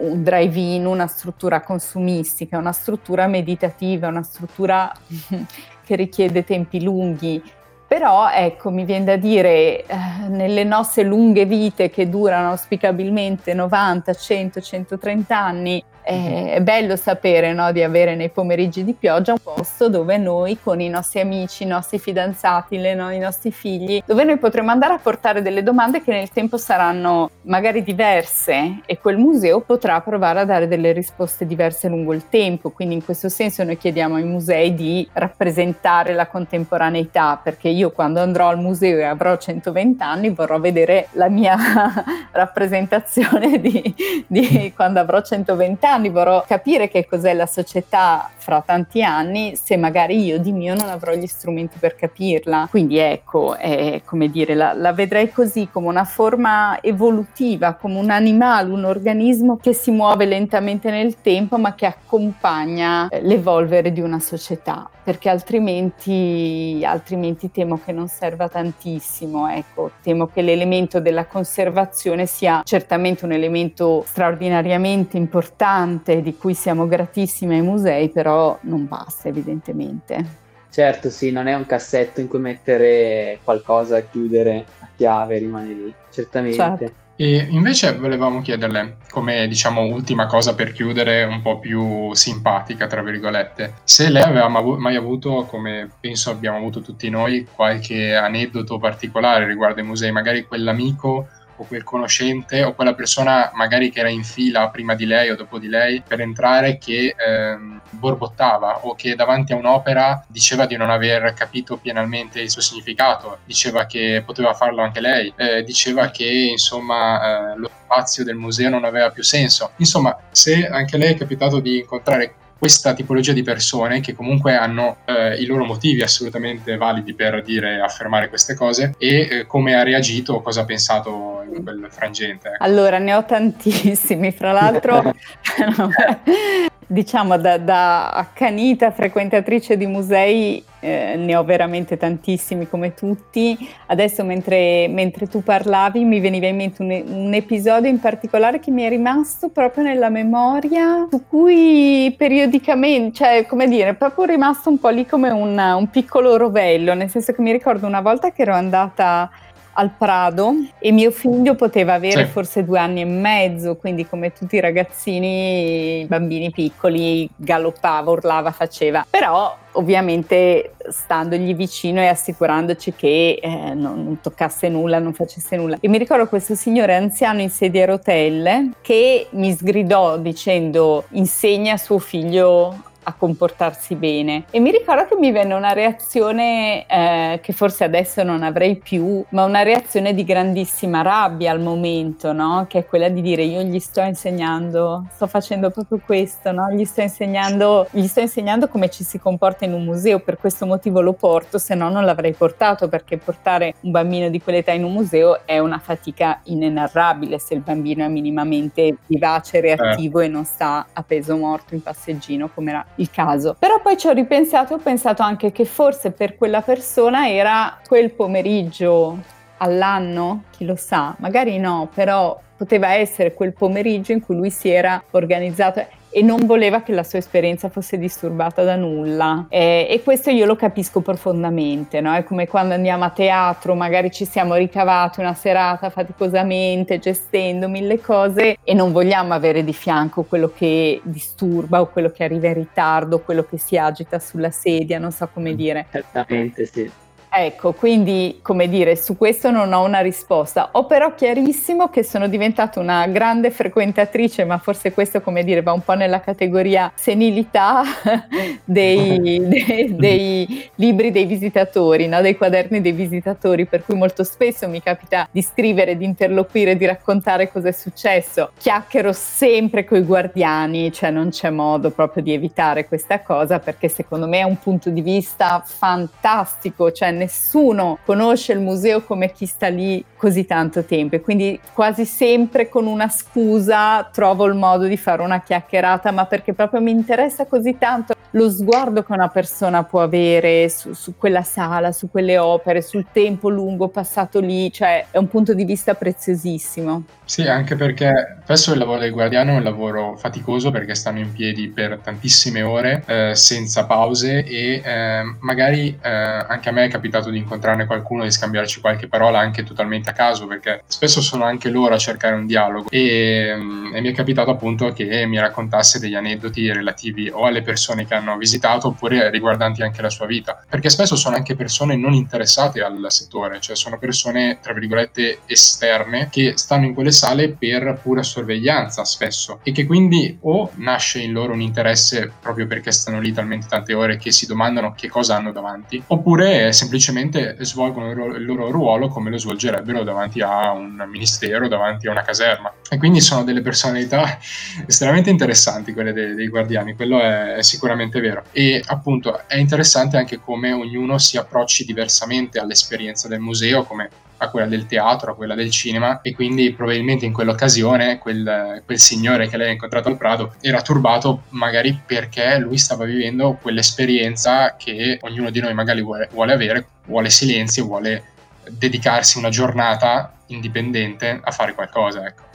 un 0.01 0.23
drive-in, 0.23 0.87
una 0.87 1.07
struttura 1.07 1.61
consumistica, 1.61 2.59
una 2.59 2.73
struttura 2.73 3.27
meditativa, 3.27 4.09
una 4.09 4.23
struttura 4.23 4.93
che 5.85 5.97
richiede 5.97 6.45
tempi 6.45 6.83
lunghi. 6.83 7.43
Però 7.87 8.31
ecco, 8.31 8.71
mi 8.71 8.85
viene 8.85 9.05
da 9.05 9.17
dire, 9.17 9.85
eh, 9.85 9.97
nelle 10.29 10.63
nostre 10.63 11.03
lunghe 11.03 11.45
vite 11.45 11.91
che 11.91 12.09
durano 12.09 12.51
auspicabilmente 12.51 13.53
90, 13.53 14.15
100, 14.15 14.61
130 14.61 15.37
anni, 15.37 15.85
è 16.03 16.59
bello 16.63 16.97
sapere 16.97 17.53
no, 17.53 17.73
di 17.73 17.83
avere 17.83 18.15
nei 18.15 18.31
pomeriggi 18.31 18.85
di 18.85 18.95
pioggia 18.95 19.33
un 19.33 19.39
posto 19.43 19.89
dove 19.89 20.17
noi 20.17 20.59
con 20.61 20.81
i 20.81 20.89
nostri 20.89 21.21
amici, 21.21 21.65
i 21.65 21.67
nostri 21.67 21.99
fidanzati, 21.99 22.79
le, 22.79 22.95
no, 22.95 23.11
i 23.11 23.19
nostri 23.19 23.53
figli, 23.53 24.03
dove 24.05 24.25
noi 24.25 24.39
potremo 24.39 24.71
andare 24.71 24.95
a 24.95 24.99
portare 24.99 25.43
delle 25.43 25.63
domande 25.63 26.03
che 26.03 26.11
nel 26.11 26.31
tempo 26.31 26.57
saranno 26.57 27.31
magari 27.43 27.83
diverse 27.83 28.81
e 28.87 28.99
quel 28.99 29.19
museo 29.19 29.61
potrà 29.61 30.01
provare 30.01 30.41
a 30.41 30.45
dare 30.45 30.69
delle 30.69 30.93
risposte 30.93 31.47
diverse 31.47 31.89
lungo 31.89 32.13
il 32.13 32.29
tempo. 32.29 32.71
Quindi 32.71 32.95
in 32.95 33.05
questo 33.05 33.29
senso 33.29 33.63
noi 33.63 33.77
chiediamo 33.77 34.17
ai 34.17 34.25
musei 34.25 34.75
di 34.75 35.09
rappresentare 35.13 36.15
la 36.15 36.27
contemporaneità 36.27 37.41
perché 37.43 37.69
io 37.69 37.91
quando 37.91 38.21
andrò 38.21 38.49
al 38.49 38.59
museo 38.59 38.99
e 38.99 39.05
avrò 39.05 39.37
120 39.37 40.03
anni 40.03 40.31
vorrò 40.31 40.59
vedere 40.59 41.09
la 41.13 41.29
mia 41.29 41.57
rappresentazione 42.33 43.61
di, 43.61 43.95
di 44.27 44.73
quando 44.75 45.01
avrò 45.01 45.21
120 45.21 45.87
anni 45.87 45.90
anni 45.91 46.09
vorrò 46.09 46.45
capire 46.47 46.89
che 46.89 47.07
cos'è 47.07 47.35
la 47.35 47.47
società 47.47 48.31
fra 48.37 48.63
tanti 48.65 49.03
anni 49.03 49.55
se 49.57 49.77
magari 49.77 50.25
io 50.25 50.39
di 50.39 50.53
mio 50.53 50.75
non 50.75 50.89
avrò 50.89 51.13
gli 51.13 51.27
strumenti 51.27 51.79
per 51.79 51.95
capirla. 51.95 52.69
Quindi 52.71 52.99
ecco, 52.99 53.57
è, 53.57 54.01
come 54.05 54.29
dire, 54.31 54.55
la, 54.55 54.73
la 54.73 54.93
vedrei 54.93 55.31
così 55.31 55.69
come 55.71 55.89
una 55.89 56.05
forma 56.05 56.81
evolutiva, 56.83 57.75
come 57.75 57.99
un 57.99 58.11
animale, 58.11 58.71
un 58.71 58.85
organismo 58.85 59.57
che 59.57 59.75
si 59.75 59.91
muove 59.91 60.25
lentamente 60.25 60.91
nel 60.91 61.21
tempo 61.21 61.59
ma 61.59 61.75
che 61.75 61.87
accompagna 61.87 63.09
eh, 63.09 63.21
l'evolvere 63.23 63.93
di 63.93 64.01
una 64.01 64.21
società, 64.21 64.89
perché 65.03 65.29
altrimenti, 65.29 66.81
altrimenti 66.85 67.51
temo 67.51 67.81
che 67.85 67.93
non 67.93 68.09
serva 68.09 68.49
tantissimo. 68.49 69.49
Ecco, 69.51 69.91
temo 70.03 70.29
che 70.29 70.43
l'elemento 70.43 71.01
della 71.01 71.27
conservazione 71.27 72.27
sia 72.27 72.63
certamente 72.65 73.25
un 73.25 73.33
elemento 73.33 74.05
straordinariamente 74.07 75.17
importante 75.17 75.79
di 76.23 76.37
cui 76.37 76.55
siamo 76.55 76.87
gratissimi 76.87 77.57
ai 77.57 77.63
musei, 77.63 78.09
però 78.09 78.29
però 78.31 78.59
non 78.63 78.87
basta 78.87 79.29
evidentemente. 79.29 80.39
Certo, 80.71 81.11
sì, 81.11 81.33
non 81.33 81.49
è 81.49 81.55
un 81.55 81.67
cassetto 81.67 82.21
in 82.21 82.29
cui 82.29 82.39
mettere 82.39 83.41
qualcosa, 83.43 84.01
chiudere 84.03 84.65
a 84.79 84.89
chiave, 84.97 85.39
rimane 85.39 85.73
lì, 85.73 85.95
certamente. 86.13 86.57
Certo. 86.57 86.93
E 87.17 87.49
invece 87.51 87.97
volevamo 87.97 88.41
chiederle, 88.41 88.97
come 89.11 89.47
diciamo 89.47 89.83
ultima 89.83 90.27
cosa 90.27 90.55
per 90.55 90.73
chiudere, 90.73 91.25
un 91.25 91.43
po' 91.43 91.59
più 91.59 92.15
simpatica, 92.15 92.87
tra 92.87 93.03
virgolette, 93.03 93.75
se 93.85 94.09
lei 94.09 94.23
aveva 94.23 94.49
mai 94.49 94.97
avuto, 94.97 95.45
come 95.45 95.91
penso 96.01 96.31
abbiamo 96.31 96.57
avuto 96.57 96.81
tutti 96.81 97.11
noi, 97.11 97.47
qualche 97.53 98.15
aneddoto 98.15 98.79
particolare 98.79 99.47
riguardo 99.47 99.81
ai 99.81 99.87
musei, 99.87 100.13
magari 100.13 100.47
quell'amico 100.47 101.29
o 101.61 101.67
quel 101.67 101.85
conoscente 101.85 102.63
o 102.63 102.75
quella 102.75 102.95
persona 102.95 103.51
magari 103.55 103.91
che 103.91 104.01
era 104.01 104.09
in 104.09 104.25
fila 104.25 104.69
prima 104.71 104.95
di 104.95 105.05
lei 105.05 105.31
o 105.31 105.37
dopo 105.37 105.59
di 105.59 105.69
lei 105.69 106.03
per 106.07 106.21
entrare 106.21 106.79
che 106.79 107.15
ehm, 107.17 107.81
borbottava 107.91 108.87
o 108.87 108.95
che 108.95 109.15
davanti 109.15 109.53
a 109.53 109.57
un'opera 109.57 110.25
diceva 110.27 110.65
di 110.65 110.77
non 110.77 110.91
aver 110.91 111.35
capito 111.35 111.77
pienamente 111.77 112.41
il 112.41 112.51
suo 112.51 112.63
significato, 112.63 113.39
diceva 113.45 113.85
che 113.85 114.23
poteva 114.25 114.55
farlo 114.55 114.83
anche 114.83 115.01
lei, 115.01 115.33
eh, 115.37 115.63
diceva 115.63 116.11
che 116.11 116.25
insomma 116.25 117.53
eh, 117.53 117.57
lo 117.59 117.71
spazio 117.91 118.25
del 118.25 118.37
museo 118.37 118.71
non 118.71 118.85
aveva 118.85 119.11
più 119.11 119.23
senso. 119.23 119.73
Insomma, 119.77 120.17
se 120.31 120.67
anche 120.67 120.97
lei 120.97 121.15
è 121.15 121.17
capitato 121.17 121.61
di 121.61 121.79
incontrare 121.79 122.35
questa 122.61 122.93
tipologia 122.93 123.33
di 123.33 123.43
persone 123.43 124.01
che 124.01 124.13
comunque 124.13 124.55
hanno 124.55 124.99
eh, 125.07 125.41
i 125.41 125.47
loro 125.47 125.65
motivi 125.65 126.03
assolutamente 126.03 126.77
validi 126.77 127.15
per 127.15 127.43
dire 127.43 127.81
affermare 127.81 128.29
queste 128.29 128.55
cose 128.55 128.95
e 128.99 129.29
eh, 129.31 129.47
come 129.47 129.75
ha 129.75 129.83
reagito, 129.83 130.43
cosa 130.43 130.61
ha 130.61 130.65
pensato 130.67 131.43
in 131.51 131.63
quel 131.63 131.87
frangente. 131.89 132.49
Ecco. 132.51 132.63
Allora, 132.63 132.99
ne 132.99 133.15
ho 133.15 133.25
tantissimi, 133.25 134.31
fra 134.31 134.53
l'altro 134.53 135.03
diciamo 136.91 137.39
da, 137.39 137.57
da, 137.57 138.11
accanita 138.11 138.91
frequentatrice 138.91 139.77
di 139.77 139.87
musei 139.87 140.65
eh, 140.81 141.15
ne 141.17 141.37
ho 141.37 141.45
veramente 141.45 141.97
tantissimi 141.97 142.69
come 142.69 142.95
tutti. 142.95 143.57
Adesso 143.87 144.25
mentre, 144.25 144.89
mentre 144.89 145.29
tu 145.29 145.41
parlavi 145.41 146.03
mi 146.03 146.19
veniva 146.19 146.49
in 146.49 146.57
mente 146.57 146.83
un, 146.83 146.91
un, 146.91 147.33
episodio 147.33 147.89
in 147.89 148.01
particolare 148.01 148.59
che 148.59 148.73
mi 148.73 148.83
è 148.83 148.89
rimasto 148.89 149.51
proprio 149.51 149.85
nella 149.85 150.09
memoria, 150.09 151.07
su 151.09 151.23
cui 151.29 152.13
periodicamente, 152.19 153.19
cioè 153.19 153.47
come 153.47 153.69
dire, 153.69 153.95
proprio 153.95 154.25
rimasto 154.25 154.69
un 154.69 154.81
po' 154.81 154.89
lì 154.89 155.07
come 155.07 155.31
un, 155.31 155.57
un 155.57 155.91
piccolo 155.91 156.37
rovello, 156.37 156.95
nel 156.95 157.09
senso 157.09 157.33
che 157.33 157.41
mi 157.41 157.53
ricordo 157.53 157.87
una 157.87 158.01
volta 158.01 158.33
che 158.33 158.43
ero 158.43 158.55
andata 158.55 159.31
al 159.75 159.91
Prado 159.97 160.53
e 160.79 160.93
mio 160.93 161.11
figlio 161.11 161.55
poteva 161.55 161.95
avere 161.95 162.25
sì. 162.25 162.31
forse 162.31 162.65
due 162.65 162.79
anni 162.79 163.03
e 163.03 163.05
mezzo, 163.05 163.77
quindi 163.77 164.07
come 164.07 164.33
tutti 164.33 164.57
i 164.57 164.61
ragazzini, 164.61 166.05
bambini 166.09 166.51
piccoli, 166.51 167.29
galoppava, 167.37 168.11
urlava, 168.11 168.51
faceva. 168.51 169.07
Però 169.09 169.57
ovviamente 169.73 170.73
standogli 170.89 171.55
vicino 171.55 172.01
e 172.01 172.07
assicurandoci 172.07 172.95
che 172.95 173.39
eh, 173.41 173.75
non, 173.75 174.03
non, 174.03 174.21
toccasse 174.21 174.69
nulla, 174.69 174.99
non 174.99 175.13
facesse 175.13 175.57
nulla. 175.57 175.77
E 175.81 175.89
mi 175.89 175.99
ricordo 175.99 176.27
questo 176.27 176.55
signore 176.55 176.95
anziano 176.95 177.41
in 177.41 177.51
sedia 177.51 177.85
a 177.85 177.87
rotelle 177.87 178.71
che 178.81 179.29
mi 179.31 179.53
sgridò 179.53 180.19
dicendo 180.19 181.05
insegna 181.11 181.75
a 181.75 181.79
suo 181.79 181.99
figlio 181.99 182.89
a 183.05 183.15
comportarsi 183.15 183.95
bene. 183.95 184.45
E 184.51 184.61
mi 184.61 184.71
ricordo 184.71 185.07
che 185.07 185.17
mi 185.17 185.31
venne 185.33 185.55
una 185.55 185.73
reazione 185.73 186.87
eh, 186.87 187.41
che 187.43 187.53
forse 187.53 187.85
adesso 187.85 188.23
non 188.23 188.43
avrei 188.43 188.77
più, 188.77 189.25
ma 189.31 189.45
una 189.45 189.63
reazione 189.63 190.15
di 190.15 190.25
grandissima 190.25 191.03
rabbia 191.03 191.51
al 191.51 191.61
momento, 191.61 192.33
no? 192.33 192.67
Che 192.69 192.79
è 192.79 192.87
quella 192.87 193.09
di 193.09 193.21
dire 193.21 193.43
io 193.43 193.63
gli 193.63 193.79
sto 193.79 194.01
insegnando, 194.01 195.07
sto 195.13 195.27
facendo 195.27 195.71
proprio 195.71 196.01
questo, 196.05 196.53
no? 196.53 196.71
Gli 196.71 196.85
sto 196.85 197.01
insegnando, 197.01 197.87
gli 197.91 198.07
sto 198.07 198.21
insegnando 198.21 198.69
come 198.69 198.91
ci 198.91 199.05
si 199.05 199.19
comporta 199.19 199.65
in 199.65 199.73
un 199.73 199.85
museo, 199.85 200.21
per 200.21 200.39
questo 200.39 200.67
motivo 200.67 201.01
lo 201.01 201.13
porto, 201.13 201.59
se 201.59 201.75
no 201.75 201.89
non 201.89 202.05
l'avrei 202.05 202.33
portato 202.33 202.89
perché 202.89 203.19
portare 203.19 203.75
un 203.81 203.91
bambino 203.91 204.29
di 204.29 204.41
quell'età 204.41 204.73
in 204.73 204.85
un 204.85 204.93
museo 204.93 205.47
è 205.47 205.59
una 205.59 205.79
fatica 205.79 206.41
inenarrabile 206.45 207.39
se 207.39 207.55
il 207.55 207.61
bambino 207.61 208.05
è 208.05 208.09
minimamente 208.09 208.97
vivace, 209.07 209.61
reattivo 209.61 210.21
eh. 210.21 210.27
e 210.27 210.29
non 210.29 210.45
sta 210.45 210.87
a 210.93 211.03
peso 211.03 211.37
morto 211.37 211.75
in 211.75 211.83
passeggino 211.83 212.49
come 212.53 212.71
era 212.71 212.85
il 212.97 213.11
caso. 213.11 213.57
Però 213.59 213.81
poi 213.81 213.97
ci 213.97 214.07
ho 214.07 214.13
ripensato 214.13 214.73
e 214.73 214.77
ho 214.77 214.81
pensato 214.81 215.23
anche 215.23 215.53
che 215.53 215.65
forse 215.65 216.11
per 216.11 216.37
quella 216.37 216.61
persona 216.63 217.29
era 217.29 217.79
quel 217.87 218.13
pomeriggio 218.13 219.19
all'anno, 219.59 220.45
chi 220.51 220.65
lo 220.65 220.77
sa, 220.77 221.15
magari 221.19 221.59
no, 221.59 221.89
però 221.95 222.39
poteva 222.57 222.93
essere 222.93 223.33
quel 223.35 223.53
pomeriggio 223.53 224.13
in 224.13 224.21
cui 224.21 224.37
lui 224.37 224.51
si 224.51 224.69
era 224.69 225.03
organizzato 225.13 225.87
e 226.11 226.23
non 226.23 226.47
voleva 226.47 226.83
che 226.83 226.93
la 226.93 227.03
sua 227.03 227.19
esperienza 227.19 227.69
fosse 227.69 227.99
disturbata 227.99 228.63
da 228.63 228.77
nulla 228.77 229.47
e, 229.49 229.87
e 229.89 230.03
questo 230.03 230.31
io 230.31 230.47
lo 230.47 230.57
capisco 230.57 231.01
profondamente, 231.01 232.01
no? 232.01 232.15
è 232.15 232.25
come 232.25 232.47
quando 232.49 232.75
andiamo 232.75 233.05
a 233.05 233.11
teatro, 233.11 233.75
magari 233.75 234.11
ci 234.11 234.25
siamo 234.25 234.55
ricavati 234.55 235.21
una 235.21 235.35
serata 235.35 235.91
faticosamente 235.91 236.99
gestendo 236.99 237.69
mille 237.69 238.01
cose 238.01 238.59
e 238.63 238.75
non 238.75 238.93
vogliamo 238.93 239.35
avere 239.35 239.65
di 239.65 239.73
fianco 239.73 240.23
quello 240.25 240.53
che 240.55 241.01
disturba 241.05 241.81
o 241.81 241.87
quello 241.87 242.11
che 242.11 242.25
arriva 242.25 242.49
in 242.49 242.55
ritardo, 242.55 243.21
quello 243.21 243.45
che 243.45 243.59
si 243.59 243.77
agita 243.77 244.19
sulla 244.19 244.51
sedia, 244.51 244.99
non 244.99 245.13
so 245.13 245.29
come 245.33 245.55
dire. 245.55 245.87
Certamente 245.91 246.67
sì. 246.67 247.00
Ecco, 247.33 247.73
quindi 247.75 248.41
come 248.43 248.69
dire, 248.69 248.97
su 248.97 249.17
questo 249.17 249.53
non 249.53 249.73
ho 249.73 249.85
una 249.85 250.01
risposta. 250.01 250.71
Ho 250.73 250.87
però 250.87 251.15
chiarissimo 251.15 251.89
che 251.89 252.03
sono 252.03 252.27
diventata 252.27 252.81
una 252.81 253.07
grande 253.07 253.53
frequentatrice, 253.53 254.45
ma 254.45 254.59
forse 254.59 254.93
questo 254.93 255.21
come 255.21 255.45
dire 255.45 255.63
va 255.63 255.73
un 255.73 255.83
po' 255.83 255.95
nella 255.95 256.21
categoria 256.21 256.91
senilità 256.93 257.83
dei, 258.65 259.47
dei, 259.47 259.95
dei 259.95 260.71
libri 260.75 261.13
dei 261.13 261.25
visitatori, 261.27 262.09
no? 262.09 262.21
dei 262.21 262.37
quaderni 262.37 262.81
dei 262.81 262.91
visitatori, 262.91 263.65
per 263.65 263.85
cui 263.85 263.95
molto 263.95 264.25
spesso 264.25 264.69
mi 264.69 264.83
capita 264.83 265.29
di 265.31 265.41
scrivere, 265.41 265.97
di 265.97 266.05
interloquire, 266.05 266.77
di 266.77 266.85
raccontare 266.85 267.49
cosa 267.49 267.69
è 267.69 267.73
successo. 267.73 268.51
Chiacchiero 268.59 269.13
sempre 269.13 269.85
coi 269.85 270.03
guardiani, 270.03 270.91
cioè 270.93 271.11
non 271.13 271.29
c'è 271.29 271.51
modo 271.51 271.91
proprio 271.91 272.25
di 272.25 272.33
evitare 272.33 272.89
questa 272.89 273.21
cosa 273.21 273.61
perché 273.61 273.89
secondo 273.89 274.27
me 274.27 274.41
è 274.41 274.43
un 274.43 274.59
punto 274.59 274.91
di 274.91 275.01
vista 275.01 275.63
fantastico, 275.65 276.91
cioè 276.91 277.19
nessuno 277.21 277.99
conosce 278.05 278.53
il 278.53 278.61
museo 278.61 279.03
come 279.03 279.31
chi 279.33 279.45
sta 279.47 279.69
lì 279.69 280.03
così 280.17 280.47
tanto 280.47 280.85
tempo 280.85 281.17
e 281.17 281.21
quindi 281.21 281.59
quasi 281.73 282.05
sempre 282.05 282.69
con 282.69 282.87
una 282.87 283.09
scusa 283.09 284.09
trovo 284.13 284.47
il 284.47 284.55
modo 284.55 284.87
di 284.87 284.97
fare 284.97 285.23
una 285.23 285.41
chiacchierata, 285.43 286.11
ma 286.11 286.27
perché 286.27 286.53
proprio 286.53 286.81
mi 286.81 286.91
interessa 286.91 287.47
così 287.47 287.77
tanto 287.79 288.15
lo 288.33 288.51
sguardo 288.51 289.03
che 289.03 289.13
una 289.13 289.29
persona 289.29 289.83
può 289.85 290.03
avere 290.03 290.69
su, 290.69 290.93
su 290.93 291.17
quella 291.17 291.43
sala, 291.43 291.93
su 291.93 292.11
quelle 292.11 292.39
opere, 292.39 292.83
sul 292.83 293.07
tempo 293.13 293.49
lungo 293.49 293.89
passato 293.89 294.41
lì, 294.41 294.71
cioè 294.73 295.07
è 295.11 295.19
un 295.19 295.29
punto 295.29 295.55
di 295.55 295.65
vista 295.65 295.95
preziosissimo. 295.95 297.05
Sì, 297.25 297.47
anche 297.47 297.77
perché 297.77 298.39
spesso 298.43 298.73
il 298.73 298.79
lavoro 298.79 299.01
del 299.01 299.13
guardiano 299.13 299.53
è 299.53 299.57
un 299.57 299.63
lavoro 299.63 300.17
faticoso 300.17 300.71
perché 300.71 300.95
stanno 300.95 301.21
in 301.21 301.33
piedi 301.33 301.69
per 301.69 302.01
tantissime 302.03 302.63
ore 302.63 303.03
eh, 303.07 303.35
senza 303.35 303.87
pause 303.87 304.45
e 304.45 304.83
eh, 304.85 305.23
magari 305.39 305.97
eh, 306.01 306.09
anche 306.11 306.69
a 306.69 306.73
me 306.73 306.87
è 306.87 306.89
capitato 306.89 307.10
di 307.19 307.39
incontrarne 307.39 307.87
qualcuno, 307.87 308.23
di 308.23 308.31
scambiarci 308.31 308.81
qualche 308.81 309.09
parola 309.09 309.41
anche 309.41 309.65
totalmente 309.65 310.11
a 310.11 310.13
caso 310.13 310.47
perché 310.47 310.83
spesso 310.87 311.21
sono 311.21 311.45
anche 311.45 311.69
loro 311.69 311.95
a 311.95 311.99
cercare 311.99 312.37
un 312.37 312.47
dialogo. 312.47 312.89
E, 312.91 313.53
mm, 313.57 313.95
e 313.95 314.01
mi 314.01 314.11
è 314.11 314.13
capitato 314.13 314.51
appunto 314.51 314.93
che 314.93 315.27
mi 315.27 315.39
raccontasse 315.39 315.99
degli 315.99 316.15
aneddoti 316.15 316.73
relativi 316.73 317.29
o 317.29 317.47
alle 317.47 317.63
persone 317.63 318.07
che 318.07 318.15
hanno 318.15 318.37
visitato 318.37 318.89
oppure 318.89 319.31
riguardanti 319.31 319.83
anche 319.83 320.03
la 320.03 320.11
sua 320.11 320.27
vita. 320.27 320.63
Perché 320.69 320.89
spesso 320.89 321.17
sono 321.17 321.37
anche 321.37 321.57
persone 321.57 321.97
non 321.97 322.13
interessate 322.13 322.83
al 322.83 323.05
settore, 323.09 323.61
cioè 323.61 323.75
sono 323.75 323.99
persone 323.99 324.59
tra 324.63 324.73
virgolette 324.73 325.41
esterne 325.47 326.29
che 326.31 326.53
stanno 326.57 326.87
in 326.87 326.95
quelle 326.95 327.13
sale 327.13 327.51
per 327.51 327.99
pura 328.03 328.23
sorveglianza 328.23 329.05
spesso 329.05 329.61
e 329.63 329.73
che 329.73 329.87
quindi 329.87 330.39
o 330.43 330.71
nasce 330.77 331.21
in 331.21 331.33
loro 331.33 331.53
un 331.53 331.61
interesse 331.61 332.31
proprio 332.41 332.67
perché 332.67 332.93
stanno 332.93 333.21
lì 333.21 333.33
talmente 333.33 333.67
tante 333.69 333.95
ore 333.95 334.17
che 334.17 334.31
si 334.31 334.47
domandano 334.47 334.95
che 334.95 335.09
cosa 335.09 335.37
hanno 335.37 335.53
davanti 335.53 336.03
oppure 336.07 336.73
semplicemente 336.73 337.00
svolgono 337.01 338.11
il 338.35 338.45
loro 338.45 338.71
ruolo 338.71 339.09
come 339.09 339.31
lo 339.31 339.39
svolgerebbero 339.39 340.03
davanti 340.03 340.41
a 340.41 340.71
un 340.73 341.05
ministero, 341.11 341.69
davanti 341.69 342.07
a 342.07 342.11
una 342.11 342.23
caserma. 342.23 342.73
E 342.89 342.99
quindi 342.99 343.21
sono 343.21 343.43
delle 343.45 343.63
personalità 343.63 344.39
estremamente 344.87 345.31
interessanti 345.31 345.93
quelle 345.93 346.13
dei, 346.13 346.35
dei 346.35 346.49
guardiani, 346.49 346.95
quello 346.95 347.21
è, 347.21 347.55
è 347.55 347.63
sicuramente 347.63 348.21
vero. 348.21 348.45
E 348.53 348.83
appunto 348.87 349.49
è 349.49 349.57
interessante 349.57 350.17
anche 350.17 350.41
come 350.41 350.73
ognuno 350.73 351.19
si 351.19 351.37
approcci 351.37 351.85
diversamente 351.85 352.59
all'esperienza 352.59 353.29
del 353.29 353.41
museo 353.41 353.85
come 353.85 354.11
a 354.43 354.49
quella 354.49 354.67
del 354.67 354.87
teatro, 354.87 355.33
a 355.33 355.35
quella 355.35 355.55
del 355.55 355.71
cinema 355.71 356.21
e 356.23 356.35
quindi 356.35 356.73
probabilmente 356.73 357.27
in 357.27 357.33
quell'occasione 357.33 358.19
quel, 358.19 358.83
quel 358.85 358.99
signore 358.99 359.49
che 359.49 359.57
lei 359.57 359.69
ha 359.69 359.73
incontrato 359.73 360.09
al 360.09 360.17
Prado 360.17 360.55
era 360.61 360.81
turbato 360.81 361.43
magari 361.51 362.01
perché 362.05 362.59
lui 362.59 362.79
stava 362.79 363.05
vivendo 363.05 363.59
quell'esperienza 363.61 364.77
che 364.77 365.19
ognuno 365.23 365.51
di 365.51 365.61
noi 365.61 365.75
magari 365.75 366.03
vuole, 366.03 366.29
vuole 366.33 366.53
avere, 366.53 366.87
vuole 367.07 367.29
silenzio, 367.29 367.85
vuole 367.85 368.25
dedicarsi 368.71 369.39
una 369.39 369.49
giornata 369.49 370.35
indipendente 370.47 371.41
a 371.43 371.51
fare 371.51 371.75
qualcosa. 371.75 372.27
Ecco. 372.27 372.50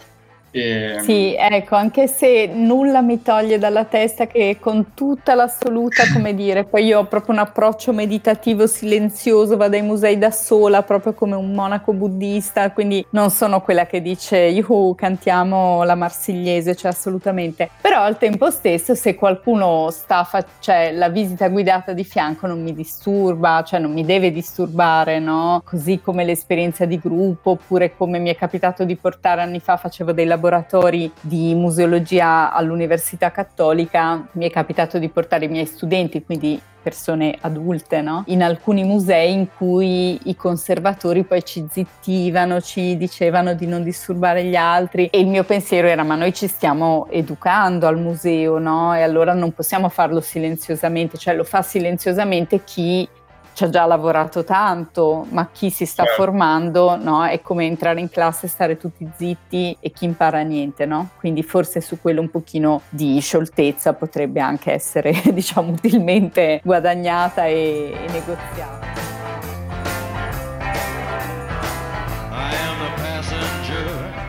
E... 0.57 1.01
Sì, 1.01 1.35
ecco, 1.37 1.75
anche 1.75 2.07
se 2.07 2.47
nulla 2.47 3.01
mi 3.01 3.21
toglie 3.21 3.57
dalla 3.57 3.83
testa 3.83 4.25
che 4.25 4.55
con 4.57 4.93
tutta 4.93 5.35
l'assoluta, 5.35 6.03
come 6.13 6.33
dire, 6.33 6.63
poi 6.63 6.85
io 6.85 6.99
ho 6.99 7.05
proprio 7.05 7.33
un 7.33 7.41
approccio 7.41 7.91
meditativo 7.91 8.65
silenzioso, 8.65 9.57
vado 9.57 9.75
ai 9.75 9.81
musei 9.81 10.17
da 10.17 10.31
sola, 10.31 10.83
proprio 10.83 11.13
come 11.13 11.35
un 11.35 11.51
monaco 11.51 11.91
buddista, 11.91 12.71
quindi 12.71 13.05
non 13.09 13.31
sono 13.31 13.61
quella 13.61 13.85
che 13.85 14.01
dice, 14.01 14.37
yuhu, 14.37 14.95
cantiamo 14.95 15.83
la 15.83 15.95
marsigliese, 15.95 16.73
cioè 16.75 16.91
assolutamente. 16.91 17.69
Però 17.81 17.99
al 18.01 18.17
tempo 18.17 18.49
stesso, 18.49 18.95
se 18.95 19.15
qualcuno 19.15 19.89
sta, 19.91 20.23
fa- 20.23 20.45
cioè 20.59 20.93
la 20.93 21.09
visita 21.09 21.49
guidata 21.49 21.91
di 21.91 22.05
fianco 22.05 22.47
non 22.47 22.61
mi 22.61 22.73
disturba, 22.73 23.61
cioè 23.65 23.79
non 23.79 23.91
mi 23.91 24.05
deve 24.05 24.31
disturbare, 24.31 25.19
no? 25.19 25.61
Così 25.65 25.99
come 25.99 26.23
l'esperienza 26.23 26.85
di 26.85 26.97
gruppo, 26.97 27.51
oppure 27.51 27.93
come 27.97 28.19
mi 28.19 28.29
è 28.29 28.35
capitato 28.35 28.85
di 28.85 28.95
portare 28.95 29.41
anni 29.41 29.59
fa, 29.59 29.75
facevo 29.75 30.13
dei 30.13 30.25
laboratori 30.25 30.43
laboratori 30.45 31.11
di 31.21 31.55
museologia 31.55 32.53
all'Università 32.53 33.31
Cattolica 33.31 34.27
mi 34.33 34.47
è 34.47 34.51
capitato 34.51 34.99
di 34.99 35.09
portare 35.09 35.45
i 35.45 35.47
miei 35.47 35.65
studenti, 35.65 36.23
quindi 36.23 36.61
persone 36.85 37.35
adulte, 37.41 38.01
no? 38.01 38.23
in 38.27 38.43
alcuni 38.43 38.83
musei 38.83 39.33
in 39.33 39.47
cui 39.57 40.19
i 40.25 40.35
conservatori 40.35 41.23
poi 41.23 41.43
ci 41.43 41.65
zittivano, 41.67 42.61
ci 42.61 42.95
dicevano 42.95 43.55
di 43.55 43.65
non 43.65 43.81
disturbare 43.81 44.43
gli 44.43 44.55
altri 44.55 45.07
e 45.07 45.19
il 45.19 45.25
mio 45.25 45.43
pensiero 45.43 45.87
era 45.87 46.03
ma 46.03 46.13
noi 46.13 46.31
ci 46.31 46.47
stiamo 46.47 47.07
educando 47.09 47.87
al 47.87 47.97
museo 47.97 48.59
no? 48.59 48.95
e 48.95 49.01
allora 49.01 49.33
non 49.33 49.51
possiamo 49.51 49.89
farlo 49.89 50.21
silenziosamente, 50.21 51.17
cioè 51.17 51.35
lo 51.35 51.43
fa 51.43 51.63
silenziosamente 51.63 52.63
chi 52.63 53.09
ci 53.55 53.63
ha 53.63 53.69
già 53.69 53.85
lavorato 53.85 54.43
tanto, 54.43 55.25
ma 55.29 55.47
chi 55.49 55.69
si 55.69 55.85
sta 55.85 56.03
certo. 56.03 56.21
formando 56.21 56.97
no, 56.97 57.25
è 57.25 57.39
come 57.39 57.65
entrare 57.65 58.01
in 58.01 58.09
classe 58.09 58.47
e 58.47 58.49
stare 58.49 58.75
tutti 58.75 59.09
zitti 59.15 59.77
e 59.79 59.91
chi 59.91 60.03
impara 60.03 60.41
niente, 60.41 60.85
no? 60.85 61.11
Quindi 61.17 61.41
forse 61.41 61.79
su 61.79 62.01
quello 62.01 62.19
un 62.19 62.29
pochino 62.29 62.81
di 62.89 63.17
scioltezza 63.21 63.93
potrebbe 63.93 64.41
anche 64.41 64.73
essere, 64.73 65.13
diciamo, 65.31 65.71
utilmente 65.71 66.59
guadagnata 66.65 67.45
e, 67.45 67.93
e 67.93 68.11
negoziata. 68.11 69.13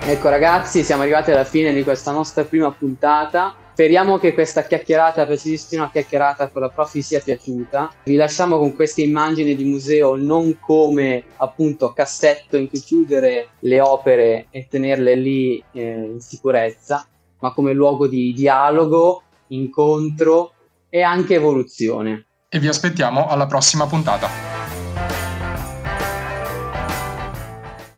Ecco 0.02 0.28
ragazzi, 0.28 0.84
siamo 0.84 1.02
arrivati 1.02 1.32
alla 1.32 1.42
fine 1.42 1.72
di 1.72 1.82
questa 1.82 2.12
nostra 2.12 2.44
prima 2.44 2.70
puntata. 2.70 3.65
Speriamo 3.76 4.16
che 4.16 4.32
questa 4.32 4.64
chiacchierata, 4.64 5.26
precisissima 5.26 5.90
chiacchierata 5.90 6.48
con 6.48 6.62
la 6.62 6.70
prof 6.70 6.96
sia 6.96 7.20
piaciuta. 7.20 7.92
Vi 8.04 8.14
lasciamo 8.14 8.56
con 8.56 8.74
queste 8.74 9.02
immagini 9.02 9.54
di 9.54 9.64
museo 9.64 10.16
non 10.16 10.58
come 10.60 11.24
appunto 11.36 11.92
cassetto 11.92 12.56
in 12.56 12.70
cui 12.70 12.80
chiudere 12.80 13.48
le 13.58 13.80
opere 13.82 14.46
e 14.48 14.66
tenerle 14.66 15.14
lì 15.16 15.62
eh, 15.72 16.08
in 16.10 16.20
sicurezza, 16.20 17.06
ma 17.40 17.52
come 17.52 17.74
luogo 17.74 18.06
di 18.06 18.32
dialogo, 18.32 19.24
incontro 19.48 20.54
e 20.88 21.02
anche 21.02 21.34
evoluzione. 21.34 22.24
E 22.48 22.58
vi 22.58 22.68
aspettiamo 22.68 23.26
alla 23.26 23.44
prossima 23.44 23.86
puntata. 23.86 24.75